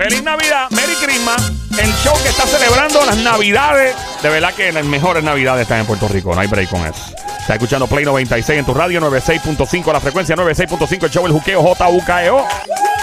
Feliz 0.00 0.22
Navidad, 0.22 0.70
Merry 0.70 0.94
Christmas. 0.94 1.52
El 1.78 1.92
show 1.96 2.14
que 2.22 2.30
está 2.30 2.46
celebrando 2.46 3.04
las 3.04 3.18
Navidades. 3.18 3.94
De 4.22 4.30
verdad 4.30 4.54
que 4.54 4.72
las 4.72 4.86
mejores 4.86 5.22
Navidades 5.22 5.64
están 5.64 5.80
en 5.80 5.86
Puerto 5.86 6.08
Rico. 6.08 6.34
No 6.34 6.40
hay 6.40 6.46
break 6.46 6.70
con 6.70 6.86
eso. 6.86 7.14
Está 7.38 7.52
escuchando 7.52 7.86
Play 7.86 8.06
96 8.06 8.60
en 8.60 8.64
tu 8.64 8.72
radio, 8.72 8.98
96.5 9.02 9.92
la 9.92 10.00
frecuencia, 10.00 10.34
96.5 10.36 11.04
el 11.04 11.10
show 11.10 11.26
El 11.26 11.32
Juqueo 11.32 11.62
JUKEO. 11.62 12.46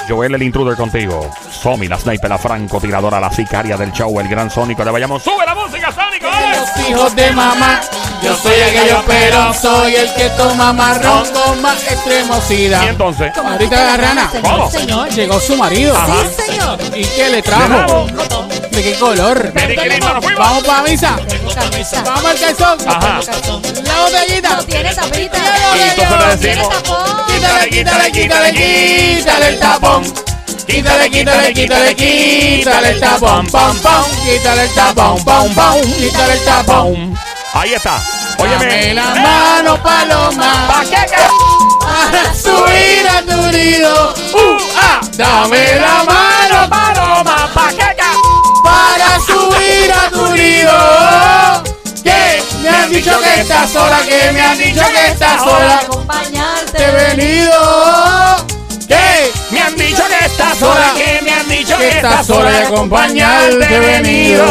Joel 0.10 0.36
el 0.36 0.42
intruder 0.42 0.76
contigo. 0.76 1.30
Somi, 1.52 1.88
la 1.88 2.00
sniper, 2.00 2.32
la 2.32 2.40
francotiradora, 2.40 3.20
la 3.20 3.32
sicaria 3.32 3.78
del 3.78 3.92
show, 3.92 4.20
el 4.20 4.28
gran 4.28 4.50
sónico 4.50 4.84
de 4.84 4.90
Bayamón. 4.90 5.20
¡Sube 5.20 5.46
la 5.46 5.54
música, 5.54 5.92
Sónico! 5.92 6.28
Los 6.28 6.90
hijos 6.90 7.16
de 7.16 7.32
mamá, 7.32 7.80
yo 8.24 8.36
soy 8.38 8.62
aquello, 8.62 9.04
pero 9.08 9.54
soy 9.54 9.96
el 9.96 10.14
que 10.14 10.30
toma 10.32 10.74
marrón 10.74 11.24
con 11.32 11.62
más 11.62 11.82
extremosidad. 11.84 12.84
Y 12.84 12.88
entonces, 12.88 13.32
Ahorita 13.38 13.84
la 13.84 13.98
rana. 13.98 14.32
¿Cómo? 14.42 14.70
Señor. 14.72 15.10
Llegó 15.10 15.40
su 15.40 15.56
marido. 15.56 15.96
Ajá. 15.96 16.16
Sí, 16.36 16.52
señor. 16.52 16.80
¿Y 16.96 17.04
qué 17.04 17.30
le 17.30 17.42
trajo? 17.42 18.08
¿De 18.72 18.84
qué 18.84 18.94
color? 18.96 19.54
Vamos 20.38 20.64
para 20.64 20.84
misa. 20.84 21.18
Vamos 22.06 22.26
al 22.26 22.40
calzón. 22.40 22.78
Ajá. 22.88 23.20
La 23.84 24.02
botellita. 24.02 24.50
No 24.58 24.64
tiene 24.64 24.94
tapita. 24.94 25.38
Y 25.76 25.90
entonces 25.90 26.20
le 26.20 26.48
decimos. 26.48 26.76
Quítale, 27.28 27.70
quítale, 27.70 28.12
quítale, 28.12 28.54
quítale 28.54 29.48
el 29.50 29.60
tapón. 29.60 30.04
Quítale, 30.68 31.10
quítale, 31.10 31.54
quítale, 31.54 31.96
quítale 31.96 32.90
el 32.90 33.00
tapón, 33.00 33.48
pam, 33.48 33.78
pam. 33.80 34.04
Quítale 34.24 34.64
el 34.64 34.74
tapón, 34.74 35.24
pam, 35.24 35.54
pam. 35.54 35.82
Quítale 35.82 36.34
el 36.34 36.44
tapón. 36.44 37.18
Ahí 37.54 37.74
está. 37.74 38.02
Dame 38.38 38.56
Óyeme. 38.56 38.94
la 38.94 39.16
mano, 39.16 39.82
paloma. 39.82 40.84
Para 41.82 42.34
subir 42.34 43.08
a 43.10 43.22
tu 43.24 43.52
nido. 43.52 44.14
Uh, 44.34 44.58
ah. 44.76 45.02
Dame 45.14 45.80
la 45.80 46.04
mano, 46.04 46.70
paloma. 46.70 47.50
Para 48.64 49.20
subir 49.26 49.92
a 49.92 50.10
tu 50.12 50.28
nido. 50.34 51.64
Que 52.04 52.44
me 52.62 52.70
han 52.70 52.92
dicho 52.92 53.20
que 53.20 53.42
estás 53.42 53.70
sola, 53.72 54.00
que 54.08 54.32
me 54.32 54.42
han 54.42 54.58
dicho 54.58 54.82
que 54.92 55.08
estás 55.08 55.42
sola. 55.42 55.80
Acompañarte. 55.80 56.78
Te 56.78 56.86
he 56.86 56.92
venido. 56.92 58.48
Que 58.88 59.34
Me 59.52 59.62
han 59.62 59.76
dicho 59.76 60.04
que 60.08 60.26
estás 60.26 60.58
sola, 60.58 60.94
que 60.96 61.22
me 61.22 61.32
han 61.32 61.48
dicho 61.50 61.78
que 61.78 61.90
estás 61.90 62.26
sola 62.26 62.52
y 62.52 62.64
acompañarte 62.64 63.76
he 63.76 63.80
venido. 63.80 64.46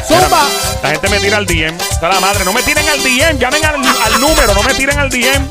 Zumba. 0.07 0.43
La 0.87 0.93
gente 0.93 1.09
me 1.09 1.19
tira 1.19 1.37
al 1.39 1.47
DM. 1.47 1.77
Está 1.91 2.09
la 2.09 2.21
madre. 2.21 2.45
No 2.45 2.53
me 2.53 2.63
tiren 2.63 2.89
al 2.89 3.03
DM. 3.03 3.39
Llamen 3.41 3.65
al, 3.65 3.75
al 4.05 4.21
número. 4.21 4.55
No 4.55 4.63
me 4.63 4.73
tiren 4.75 4.97
al 4.99 5.11
DM. 5.11 5.49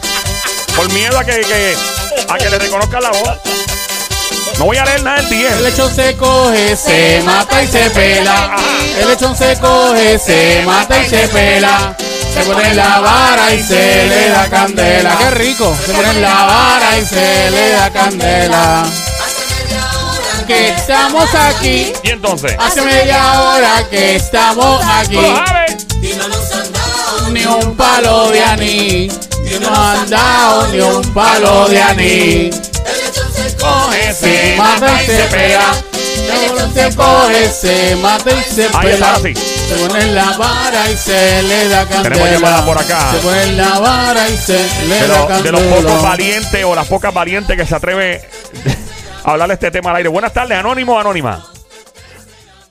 Por 0.78 0.90
miedo 0.94 1.20
a 1.20 1.26
que, 1.26 1.42
que- 1.42 1.76
a 2.30 2.38
que 2.38 2.50
le 2.50 2.58
reconozcan 2.58 3.04
la 3.04 3.10
voz. 3.10 3.38
No 4.58 4.66
voy 4.66 4.78
a 4.78 4.86
leer 4.86 5.04
nada 5.04 5.18
del 5.22 5.26
El 5.34 5.40
DM. 5.52 5.62
lechón 5.64 5.94
se 5.94 6.16
coge, 6.16 6.78
se 6.78 7.22
mata 7.26 7.62
y 7.62 7.68
se 7.68 7.90
pela. 7.90 8.56
El 8.98 9.08
lechón 9.10 9.36
se 9.36 9.58
coge, 9.60 10.18
se 10.20 10.64
mata 10.66 11.04
y 11.04 11.10
se 11.10 11.28
pela. 11.28 11.94
Se 12.34 12.42
pone 12.44 12.70
en 12.70 12.78
la 12.78 13.00
vara 13.02 13.54
y 13.54 13.62
se 13.64 14.06
le 14.08 14.30
da 14.30 14.50
candela. 14.50 15.18
Qué 15.18 15.32
rico. 15.32 15.76
Se 15.86 15.92
pone 15.94 16.10
en 16.12 16.22
la 16.22 16.34
vara 16.46 16.98
y 16.98 17.06
se 17.06 17.52
le 17.52 17.70
da 17.72 17.90
candela. 17.92 18.86
Que 20.48 20.70
estamos 20.70 21.28
aquí. 21.34 21.92
Y 22.04 22.10
entonces. 22.10 22.56
Hace 22.60 22.82
media 22.82 23.42
hora 23.42 23.84
que 23.90 24.16
estamos 24.16 24.80
aquí. 24.86 25.16
¡Tú 25.16 25.22
lo 25.22 25.36
sabes! 26.46 27.32
Ni 27.32 27.46
un 27.46 27.76
palo 27.76 28.30
de 28.30 28.44
anís. 28.44 29.14
Ni 29.44 29.60
nos 29.60 29.78
han 29.78 30.10
dado 30.10 30.68
ni 30.68 30.80
un 30.82 31.14
palo 31.14 31.68
de 31.68 31.82
anís. 31.82 32.56
Coge, 33.60 34.14
Se 34.14 34.56
mata 34.58 35.02
y 35.02 35.06
se 35.08 35.24
pela. 35.24 35.74
Se 36.74 36.96
coge, 36.96 37.50
se 37.50 37.96
mata 37.96 38.32
y 38.32 38.44
se 38.54 38.68
sí. 38.68 39.34
Se 39.68 39.76
pone 39.88 40.02
en 40.02 40.16
la 40.16 40.38
vara 40.38 40.92
y 40.92 40.98
se 40.98 41.42
le 41.44 41.68
da 41.70 41.86
candela. 41.88 42.04
Tenemos 42.16 42.30
llamada 42.32 42.66
por 42.66 42.78
acá. 42.78 43.12
Se 43.12 43.18
pone 43.20 43.44
en 43.44 43.58
la 43.58 43.80
vara 43.80 44.30
y 44.30 44.38
se 44.38 44.60
le 44.88 45.08
da 45.08 45.28
lo- 45.30 45.42
de 45.42 45.52
los 45.52 45.62
pocos 45.62 45.86
candela. 45.86 46.02
valientes 46.10 46.66
o 46.66 46.76
las 46.76 46.88
pocas 46.88 47.14
valientes 47.14 47.58
que 47.58 47.66
se 47.66 47.76
atreve 47.76 48.22
a 49.26 49.32
hablarle 49.32 49.54
este 49.56 49.72
tema 49.72 49.90
al 49.92 49.98
aire. 49.98 50.10
Buenas 50.10 50.34
tardes, 50.34 50.58
anónimo 50.58 51.00
anónima. 51.00 51.44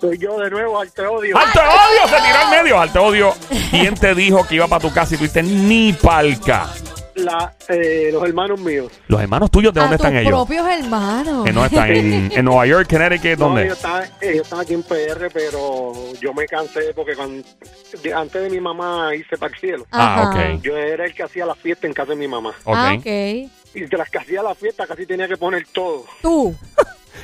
Soy 0.00 0.18
yo 0.18 0.38
de 0.38 0.50
nuevo, 0.50 0.78
al 0.78 0.92
te 0.92 1.02
odio. 1.06 1.36
¡Alto 1.38 1.60
odio! 1.60 2.08
Se 2.08 2.22
tiró 2.22 2.38
al 2.38 2.50
medio. 2.62 2.80
Alto 2.80 3.02
odio. 3.04 3.34
¿Quién 3.70 3.94
te 3.94 4.14
dijo 4.14 4.46
que 4.46 4.56
iba 4.56 4.66
para 4.68 4.80
tu 4.82 4.92
casa 4.92 5.14
y 5.14 5.18
dices 5.18 5.44
ni 5.44 5.92
palca? 5.94 6.68
La, 7.14 7.54
eh, 7.68 8.10
los 8.12 8.22
hermanos 8.24 8.58
míos. 8.60 8.90
Los 9.06 9.20
hermanos 9.20 9.48
tuyos, 9.50 9.72
¿de 9.72 9.80
A 9.80 9.84
dónde 9.84 9.96
tus 9.98 10.04
están 10.06 10.18
ellos? 10.18 10.32
propios 10.32 10.68
hermanos. 10.68 11.46
Eh, 11.46 11.52
no 11.52 11.64
están 11.64 11.90
en, 11.90 12.30
en 12.36 12.44
Nueva 12.44 12.66
York, 12.66 12.88
Connecticut, 12.90 13.38
No, 13.38 13.46
¿dónde? 13.46 13.62
ellos, 13.64 13.76
están, 13.76 14.02
ellos 14.20 14.42
están 14.42 14.60
aquí 14.60 14.74
en 14.74 14.82
PR, 14.82 15.30
pero 15.32 15.92
yo 16.20 16.34
me 16.34 16.44
cansé 16.46 16.92
porque 16.94 17.14
cuando, 17.14 17.46
de- 18.02 18.12
antes 18.14 18.42
de 18.42 18.50
mi 18.50 18.60
mamá 18.60 19.14
hice 19.14 19.38
para 19.38 19.54
el 19.54 19.60
cielo. 19.60 19.86
Ah, 19.92 20.22
Ajá. 20.22 20.30
ok. 20.56 20.60
Yo 20.62 20.76
era 20.76 21.04
el 21.06 21.14
que 21.14 21.22
hacía 21.22 21.46
la 21.46 21.54
fiesta 21.54 21.86
en 21.86 21.92
casa 21.94 22.10
de 22.10 22.16
mi 22.16 22.26
mamá. 22.28 22.50
Ok. 22.64 22.76
Ah, 22.76 22.94
ok. 22.98 23.50
Y 23.74 23.86
las 23.96 24.08
que 24.10 24.18
hacía 24.18 24.42
la 24.42 24.54
fiesta 24.54 24.86
casi 24.86 25.06
tenía 25.06 25.26
que 25.28 25.36
poner 25.36 25.66
todo. 25.72 26.04
Tú. 26.22 26.54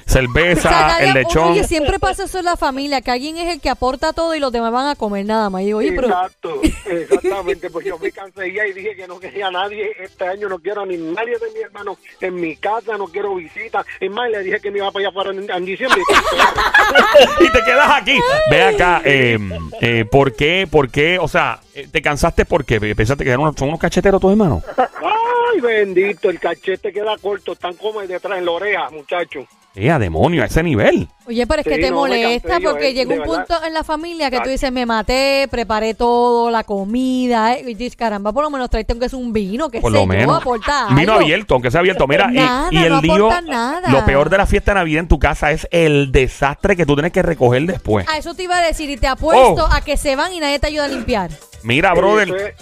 Cerveza, 0.07 0.69
O 0.69 0.73
sea, 0.73 0.89
nadie- 0.89 1.09
el 1.09 1.15
lechón. 1.15 1.53
Oye, 1.53 1.65
siempre 1.65 1.99
pasa 1.99 2.25
eso 2.25 2.39
en 2.39 2.45
la 2.45 2.57
familia, 2.57 3.01
que 3.01 3.11
alguien 3.11 3.37
es 3.37 3.53
el 3.53 3.61
que 3.61 3.69
aporta 3.69 4.13
todo 4.13 4.35
y 4.35 4.41
los 4.41 4.51
demás 4.53 4.73
van 4.73 4.89
a 4.89 4.95
comer 4.97 5.25
nada 5.27 5.51
más. 5.51 5.63
Y 5.63 5.67
digo, 5.67 5.79
oye, 5.79 5.93
pero 5.93 6.09
Exacto, 6.09 6.61
exactamente. 6.87 7.71
Pues 7.71 7.87
yo 7.87 7.99
me 7.99 8.11
cansé 8.11 8.53
ya 8.53 8.67
y 8.67 8.73
dije 8.73 8.95
que 8.97 9.07
no 9.07 9.19
quería 9.21 9.49
a 9.49 9.51
nadie. 9.51 9.91
Este 10.01 10.27
año 10.27 10.49
no 10.49 10.59
quiero 10.59 10.83
a 10.83 10.87
ni 10.87 10.97
nadie 10.97 11.39
de 11.39 11.47
mis 11.55 11.63
hermanos 11.65 11.99
en 12.21 12.35
mi 12.37 12.57
casa, 12.57 12.97
no 12.97 13.07
quiero 13.07 13.35
visitas. 13.35 13.85
Es 14.01 14.11
más, 14.11 14.31
le 14.31 14.43
dije 14.43 14.61
que 14.61 14.71
me 14.71 14.79
iba 14.79 14.91
para 14.91 15.07
allá 15.09 15.15
para 15.15 15.31
en, 15.31 15.49
en 15.51 15.65
diciembre. 15.65 16.01
y 17.41 17.53
te 17.53 17.65
quedas 17.65 17.91
aquí. 17.91 18.19
Ve 18.51 18.63
acá, 18.63 19.03
eh, 19.05 19.39
eh, 19.81 20.05
¿por 20.11 20.35
qué? 20.35 20.67
¿Por 20.71 20.91
qué? 20.91 21.19
O 21.19 21.29
sea, 21.29 21.61
¿te 21.89 22.03
cansaste 22.03 22.45
por 22.45 22.65
qué? 22.65 22.81
¿Pensaste 22.95 23.25
que 23.25 23.31
eran 23.31 23.41
unos, 23.41 23.55
son 23.57 23.69
unos 23.69 23.81
cacheteros 23.81 24.21
tus 24.21 24.31
hermanos? 24.31 24.63
Ay, 24.77 25.61
bendito, 25.61 26.31
el 26.31 26.39
cachete 26.39 26.93
queda 26.93 27.17
corto, 27.21 27.53
están 27.53 27.75
como 27.75 28.01
detrás 28.01 28.39
en 28.39 28.45
la 28.45 28.51
oreja, 28.53 28.91
muchacho. 28.91 29.47
¡Eh, 29.77 29.89
a 29.89 30.01
demonio! 30.01 30.43
A 30.43 30.47
ese 30.47 30.65
nivel. 30.65 31.07
Oye, 31.29 31.47
pero 31.47 31.61
es 31.61 31.67
que 31.69 31.77
Sí, 31.77 31.81
te 31.81 31.91
no, 31.91 32.03
me 32.03 32.09
molesta 32.09 32.49
cansé 32.49 32.63
yo, 32.65 32.71
porque 32.73 32.89
eh, 32.89 32.93
llega 32.93 33.15
de 33.15 33.21
un 33.21 33.29
verdad. 33.29 33.47
punto 33.47 33.65
en 33.67 33.73
la 33.73 33.85
familia 33.85 34.29
que 34.29 34.41
tú 34.41 34.49
dices, 34.49 34.73
me 34.73 34.85
maté, 34.85 35.47
preparé 35.49 35.95
todo, 35.95 36.51
la 36.51 36.65
comida, 36.65 37.55
eh, 37.55 37.63
y 37.69 37.75
dices, 37.75 37.95
caramba, 37.95 38.33
por 38.33 38.43
lo 38.43 38.51
menos 38.51 38.69
traiste 38.69 38.93
aunque 38.95 39.07
es 39.07 39.13
un 39.13 39.33
vino, 39.33 39.71
que 39.71 39.81
Por 39.81 39.93
sé 39.93 39.99
lo 39.99 40.03
yo, 40.03 40.07
menos. 40.09 40.41
aporta 40.41 40.89
Vino 40.89 41.13
algo. 41.13 41.25
abierto, 41.25 41.55
aunque 41.55 41.71
sea 41.71 41.81
abierto. 41.81 42.09
Mira, 42.09 42.31
y- 42.33 42.35
Nada, 42.35 42.69
y, 42.73 42.79
el 42.79 42.89
no 42.95 43.01
lío. 43.01 43.15
aporta 43.31 43.41
nada. 43.43 43.91
Lo 43.93 44.05
peor 44.05 44.29
de 44.29 44.39
la 44.39 44.47
fiesta 44.47 44.73
de 44.73 44.81
Navidad 44.81 45.01
en 45.03 45.09
tu 45.09 45.21
casa 45.21 45.53
es 45.53 45.69
el 45.71 46.11
desastre 46.11 46.75
que 46.77 46.85
tú 46.85 46.97
tienes 46.97 47.13
que 47.13 47.23
recoger 47.23 47.63
después. 47.63 48.09
A 48.09 48.19
eso 48.19 48.35
te 48.35 48.43
iba 48.43 48.59
a 48.59 48.63
decir 48.67 48.91
y 48.91 48.97
te 48.97 49.07
apuesto 49.07 49.67
Oh. 49.67 49.73
a 49.73 49.83
que 49.83 49.97
se 49.97 50.17
van 50.17 50.33
y 50.33 50.41
nadie 50.41 50.59
te 50.59 50.67
ayuda 50.67 50.87
a 50.87 50.89
limpiar. 50.89 51.31
Mira, 51.63 51.93
Eso 51.93 52.01
brother. 52.01 52.29
es, 52.29 52.55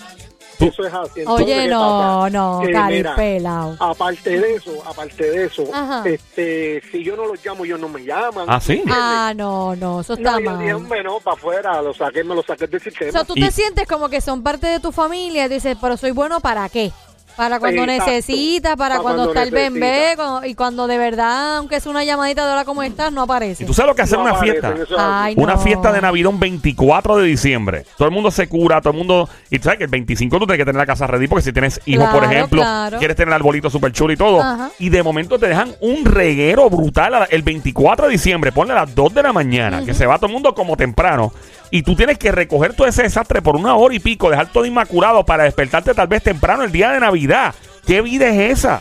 tú- 0.58 0.66
eso 0.66 0.86
es 0.86 0.92
así. 0.94 1.20
Entonces, 1.20 1.46
Oye, 1.46 1.54
¿qué 1.62 1.68
no, 1.68 2.28
no, 2.30 2.60
Que, 2.64 2.72
cari 2.72 2.96
mira. 2.96 3.76
Aparte 3.78 4.30
de 4.40 4.54
eso, 4.56 4.72
aparte 4.84 5.30
de 5.30 5.44
eso, 5.44 5.64
Ajá. 5.72 6.02
este, 6.04 6.82
si 6.90 7.04
yo 7.04 7.16
no 7.16 7.26
los 7.26 7.44
llamo, 7.44 7.64
ellos 7.64 7.78
no 7.80 7.88
me 7.88 8.04
llaman. 8.04 8.46
Ah, 8.48 8.60
sí. 8.60 8.82
Ah, 8.90 9.32
no, 9.36 9.76
no, 9.76 10.00
eso 10.00 10.14
está 10.14 10.32
No, 10.32 10.40
yo 10.40 10.58
dije, 10.58 10.74
mal. 10.74 11.04
no, 11.04 11.20
para 11.20 11.36
afuera, 11.36 11.80
lo 11.82 11.94
saqué, 11.94 12.24
me 12.24 12.34
lo 12.34 12.42
saqué 12.42 12.66
del 12.66 12.80
O 12.80 12.84
sistema. 12.84 13.12
sea, 13.12 13.24
tú 13.24 13.34
Y- 13.36 13.42
te 13.42 13.50
sientes 13.52 13.86
como 13.86 14.08
que 14.08 14.20
son 14.20 14.42
parte 14.42 14.66
de 14.66 14.80
tu 14.80 14.90
familia 14.92 15.46
y 15.46 15.48
dices, 15.48 15.76
pero 15.80 15.96
soy 15.96 16.10
bueno 16.10 16.40
para 16.40 16.68
qué. 16.68 16.90
Para 17.38 17.60
cuando 17.60 17.82
Exacto. 17.84 18.10
necesitas, 18.10 18.76
para 18.76 18.96
Para 18.96 19.00
cuando, 19.02 19.22
cuando 19.32 19.40
está 19.40 19.42
el 19.44 19.70
bebé, 19.72 20.14
cuando- 20.16 20.44
y 20.44 20.54
cuando 20.56 20.86
de 20.88 20.98
verdad, 20.98 21.58
aunque 21.58 21.76
es 21.76 21.86
una 21.86 22.02
llamadita 22.02 22.44
de 22.44 22.52
hola 22.52 22.64
cómo 22.64 22.82
estás, 22.82 23.12
no 23.12 23.22
aparece. 23.22 23.62
Y 23.62 23.66
tú 23.66 23.72
sabes 23.72 23.90
lo 23.90 23.94
que 23.94 24.02
hacer 24.02 24.18
No 24.18 24.24
una 24.24 24.34
fiesta. 24.34 24.74
es. 24.74 24.88
Ay, 24.98 25.34
Una 25.36 25.52
no. 25.54 25.60
fiesta 25.60 25.92
de 25.92 26.00
Navidad 26.00 26.30
un 26.32 26.40
24 26.40 27.16
de 27.16 27.26
diciembre. 27.28 27.84
Todo 27.96 28.08
el 28.08 28.12
mundo 28.12 28.32
se 28.32 28.48
cura, 28.48 28.80
todo 28.80 28.90
el 28.90 28.98
mundo. 28.98 29.28
Y 29.50 29.58
tú 29.60 29.64
sabes 29.64 29.78
que 29.78 29.84
el 29.84 29.90
25 29.90 30.36
tú 30.40 30.46
tienes 30.46 30.58
que 30.58 30.64
tener 30.64 30.78
la 30.80 30.86
casa 30.86 31.06
ready 31.06 31.28
porque 31.28 31.42
si 31.44 31.52
tienes 31.52 31.80
hijos, 31.86 32.08
por 32.08 32.24
ejemplo, 32.24 32.60
claro. 32.60 32.98
quieres 32.98 33.16
tener 33.16 33.28
el 33.28 33.34
arbolito 33.34 33.70
súper 33.70 33.92
chulo 33.92 34.12
y 34.12 34.16
todo. 34.16 34.42
Ajá. 34.42 34.70
Y 34.80 34.88
de 34.88 35.02
momento 35.04 35.38
te 35.38 35.46
dejan 35.46 35.72
un 35.80 36.04
reguero 36.04 36.68
brutal 36.68 37.28
el 37.30 37.42
24 37.44 38.06
de 38.06 38.12
diciembre. 38.12 38.50
Ponle 38.50 38.72
a 38.72 38.76
las 38.84 38.94
2 38.96 39.14
de 39.14 39.22
la 39.22 39.32
mañana, 39.32 39.84
que 39.84 39.94
se 39.94 40.06
va 40.06 40.16
todo 40.16 40.26
el 40.26 40.32
mundo 40.32 40.54
como 40.54 40.76
temprano. 40.76 41.32
Y 41.70 41.82
tú 41.82 41.94
tienes 41.94 42.18
que 42.18 42.32
recoger 42.32 42.74
todo 42.74 42.86
ese 42.86 43.02
desastre 43.02 43.42
por 43.42 43.56
una 43.56 43.76
hora 43.76 43.94
y 43.94 43.98
pico, 43.98 44.30
dejar 44.30 44.50
todo 44.52 44.64
inmaculado 44.64 45.24
para 45.24 45.44
despertarte 45.44 45.92
tal 45.94 46.06
vez 46.08 46.22
temprano 46.22 46.64
el 46.64 46.72
día 46.72 46.90
de 46.92 47.00
Navidad. 47.00 47.54
¿Qué 47.86 48.00
vida 48.00 48.28
es 48.28 48.58
esa? 48.58 48.80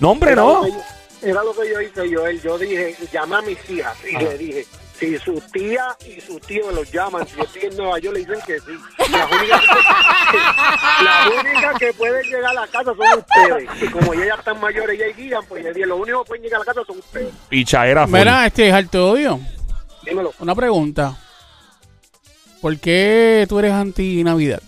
No, 0.00 0.10
hombre, 0.10 0.32
Era 0.32 0.42
no. 0.42 0.54
lo 0.58 0.64
que 0.64 0.70
yo- 0.72 0.82
Era 1.22 1.42
lo 1.42 1.54
que 1.54 1.68
yo 1.72 1.80
hice, 1.80 2.14
Joel. 2.14 2.42
Yo 2.42 2.58
dije, 2.58 2.94
llama 3.10 3.38
a 3.38 3.42
mis 3.42 3.58
hijas 3.70 3.96
y 4.08 4.16
le 4.18 4.36
dije, 4.38 4.66
si 4.98 5.18
su 5.18 5.42
tía 5.52 5.84
y 6.06 6.20
su 6.20 6.38
tío 6.40 6.70
los 6.72 6.90
llaman, 6.92 7.26
si 7.26 7.36
yo 7.36 7.42
estoy 7.44 7.62
en 7.62 7.76
Nueva 7.78 7.98
York, 7.98 8.14
le 8.16 8.20
dicen 8.20 8.38
que 8.46 8.60
sí. 8.60 8.78
Las 9.10 9.30
únicas 9.32 9.60
que, 9.60 11.04
las 11.04 11.26
únicas 11.40 11.78
que 11.78 11.92
pueden 11.94 12.22
llegar 12.22 12.50
a 12.50 12.54
la 12.54 12.66
casa 12.66 12.92
son 12.94 13.18
ustedes. 13.18 13.82
Y 13.82 13.86
como 13.88 14.12
ellas 14.12 14.26
ya 14.28 14.34
están 14.34 14.60
mayores 14.60 14.98
y 14.98 15.02
ellas 15.02 15.16
guían, 15.16 15.42
pues 15.48 15.64
yo 15.64 15.72
dije, 15.72 15.86
lo 15.86 15.96
único 15.96 16.22
que 16.22 16.28
pueden 16.28 16.44
llegar 16.44 16.60
a 16.60 16.64
la 16.64 16.72
casa 16.74 16.80
son 16.86 16.98
ustedes. 16.98 17.28
Pichaera 17.48 18.06
full. 18.06 18.18
Mira, 18.18 18.46
este 18.46 18.70
Alto 18.70 19.10
Odio, 19.12 19.40
Dímelo. 20.04 20.32
una 20.38 20.54
pregunta. 20.54 21.16
¿Por 22.60 22.78
qué 22.78 23.46
tú 23.48 23.58
eres 23.58 23.72
anti-Navidad? 23.72 24.60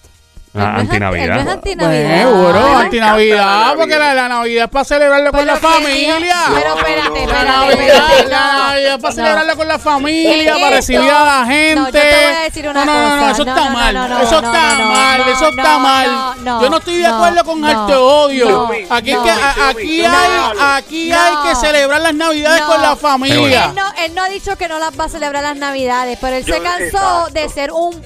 Ah, 0.61 0.65
Él 0.69 0.73
no 0.75 0.79
es 0.79 0.81
antinavidad. 0.89 1.49
antinavidad. 1.49 2.19
Seguro, 2.23 2.77
anti-Navidad, 2.79 3.75
porque 3.77 3.91
la, 3.93 3.99
Navidad. 3.99 4.15
la 4.17 4.29
Navidad 4.29 4.65
es 4.65 4.71
para 4.71 4.85
celebrarlo 4.85 5.33
con 5.33 5.47
la 5.47 5.57
familia. 5.57 6.37
Pero 6.55 6.77
espérate, 6.79 7.27
no, 7.27 7.33
La 7.33 7.45
Navidad, 7.45 8.05
la 8.29 8.53
no, 8.53 8.59
Navidad 8.69 8.95
es 8.95 9.01
para 9.03 9.09
no. 9.09 9.15
celebrarla 9.15 9.57
con 9.57 9.69
la 9.69 9.79
familia, 9.79 10.55
para 10.55 10.71
recibir 10.77 11.11
a 11.11 11.25
la 11.25 11.47
gente. 11.47 11.75
No, 11.77 11.87
yo 11.87 11.93
te 11.93 11.99
voy 11.99 12.35
a 12.37 12.41
decir 12.43 12.69
una 12.69 12.85
no, 12.85 12.93
no, 12.95 13.01
no, 13.01 13.09
no, 13.17 13.21
cosa. 13.21 13.31
eso 13.33 13.43
está 13.43 13.71
mal. 13.71 13.95
no, 13.95 14.09
no, 14.09 14.19
eso 14.23 14.35
está 14.37 14.75
no, 14.75 14.85
mal, 14.87 15.19
no, 15.19 15.33
eso 15.33 15.49
está 15.49 15.63
no, 15.63 15.79
mal. 15.81 16.11
no, 16.11 16.35
no, 16.37 16.63
yo 16.63 16.71
no 16.71 16.77
estoy 16.79 16.97
de 16.99 17.09
no, 17.09 17.15
acuerdo 17.17 17.45
con 17.45 17.61
no, 17.61 17.67
Arte 17.69 17.95
Odio. 17.95 18.71
aquí 18.91 19.13
no. 19.13 19.23
que, 19.23 19.31
a- 19.31 19.69
aquí 19.69 20.03
No. 20.03 20.11
hay, 20.11 20.79
aquí 20.79 21.13
hay 21.13 21.35
que 21.49 21.55
celebrar 21.57 22.01
las 22.01 22.15
Navidades 22.15 22.61
No. 22.63 22.67
con 22.67 22.83
la 22.83 22.97
familia. 22.97 23.65
Él 23.67 23.75
no, 23.75 23.85
él 24.05 24.15
no 24.15 24.23
ha 24.25 24.29
dicho 24.29 24.57
que 24.57 24.69
no 24.69 24.79
las 24.79 24.99
va 24.99 25.05
a 25.05 25.09
celebrar 25.09 25.43
las 25.43 25.57
navidades, 25.57 26.19
pero 26.21 26.37
él 26.37 26.45
se 26.45 26.61
cansó 26.61 27.29
de 27.33 27.49
ser 27.49 27.73
un 27.73 28.01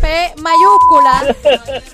P 0.00 0.34
mayúscula 0.38 1.34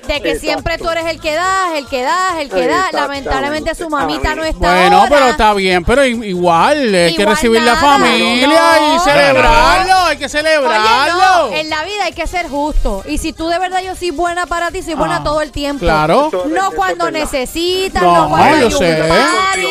de 0.06 0.20
que 0.20 0.38
siempre 0.38 0.78
tú 0.78 0.88
eres 0.90 1.06
el 1.06 1.20
que 1.20 1.34
das, 1.34 1.72
el 1.76 1.86
que 1.86 2.02
das, 2.02 2.36
el 2.38 2.48
que 2.50 2.66
das. 2.66 2.92
Lamentablemente 2.92 3.74
su 3.74 3.88
mamita 3.88 4.34
no 4.34 4.44
está 4.44 4.58
Bueno, 4.58 4.98
ahora. 4.98 5.10
pero 5.10 5.26
está 5.28 5.54
bien, 5.54 5.84
pero 5.84 6.04
igual 6.04 6.94
hay 6.94 7.14
que 7.16 7.24
recibir 7.24 7.62
la 7.62 7.76
familia 7.76 8.46
No, 8.46 8.94
y 8.94 8.96
no. 8.96 9.04
celebrarlo, 9.04 9.94
hay 10.06 10.16
que 10.16 10.24
Oye, 10.24 10.28
celebrarlo. 10.28 11.48
no, 11.50 11.52
en 11.52 11.70
la 11.70 11.84
vida 11.84 12.04
hay 12.04 12.12
que 12.12 12.26
ser 12.26 12.48
justo. 12.48 13.02
Y 13.06 13.18
si 13.18 13.32
tú 13.32 13.48
de 13.48 13.58
verdad 13.58 13.80
yo 13.82 13.94
soy 13.96 14.10
buena 14.10 14.46
para 14.46 14.70
ti, 14.70 14.82
soy 14.82 14.94
buena 14.94 15.16
Ah, 15.16 15.24
todo 15.24 15.40
el 15.42 15.52
tiempo. 15.52 15.84
Claro. 15.84 16.30
No 16.48 16.70
cuando 16.72 17.10
necesitas, 17.10 18.02
No, 18.02 18.22
no, 18.22 18.28
cuando 18.30 18.68
yo 18.68 18.78
hay 18.80 18.90
un 18.92 18.96
sé. 18.96 19.08
party, 19.08 19.66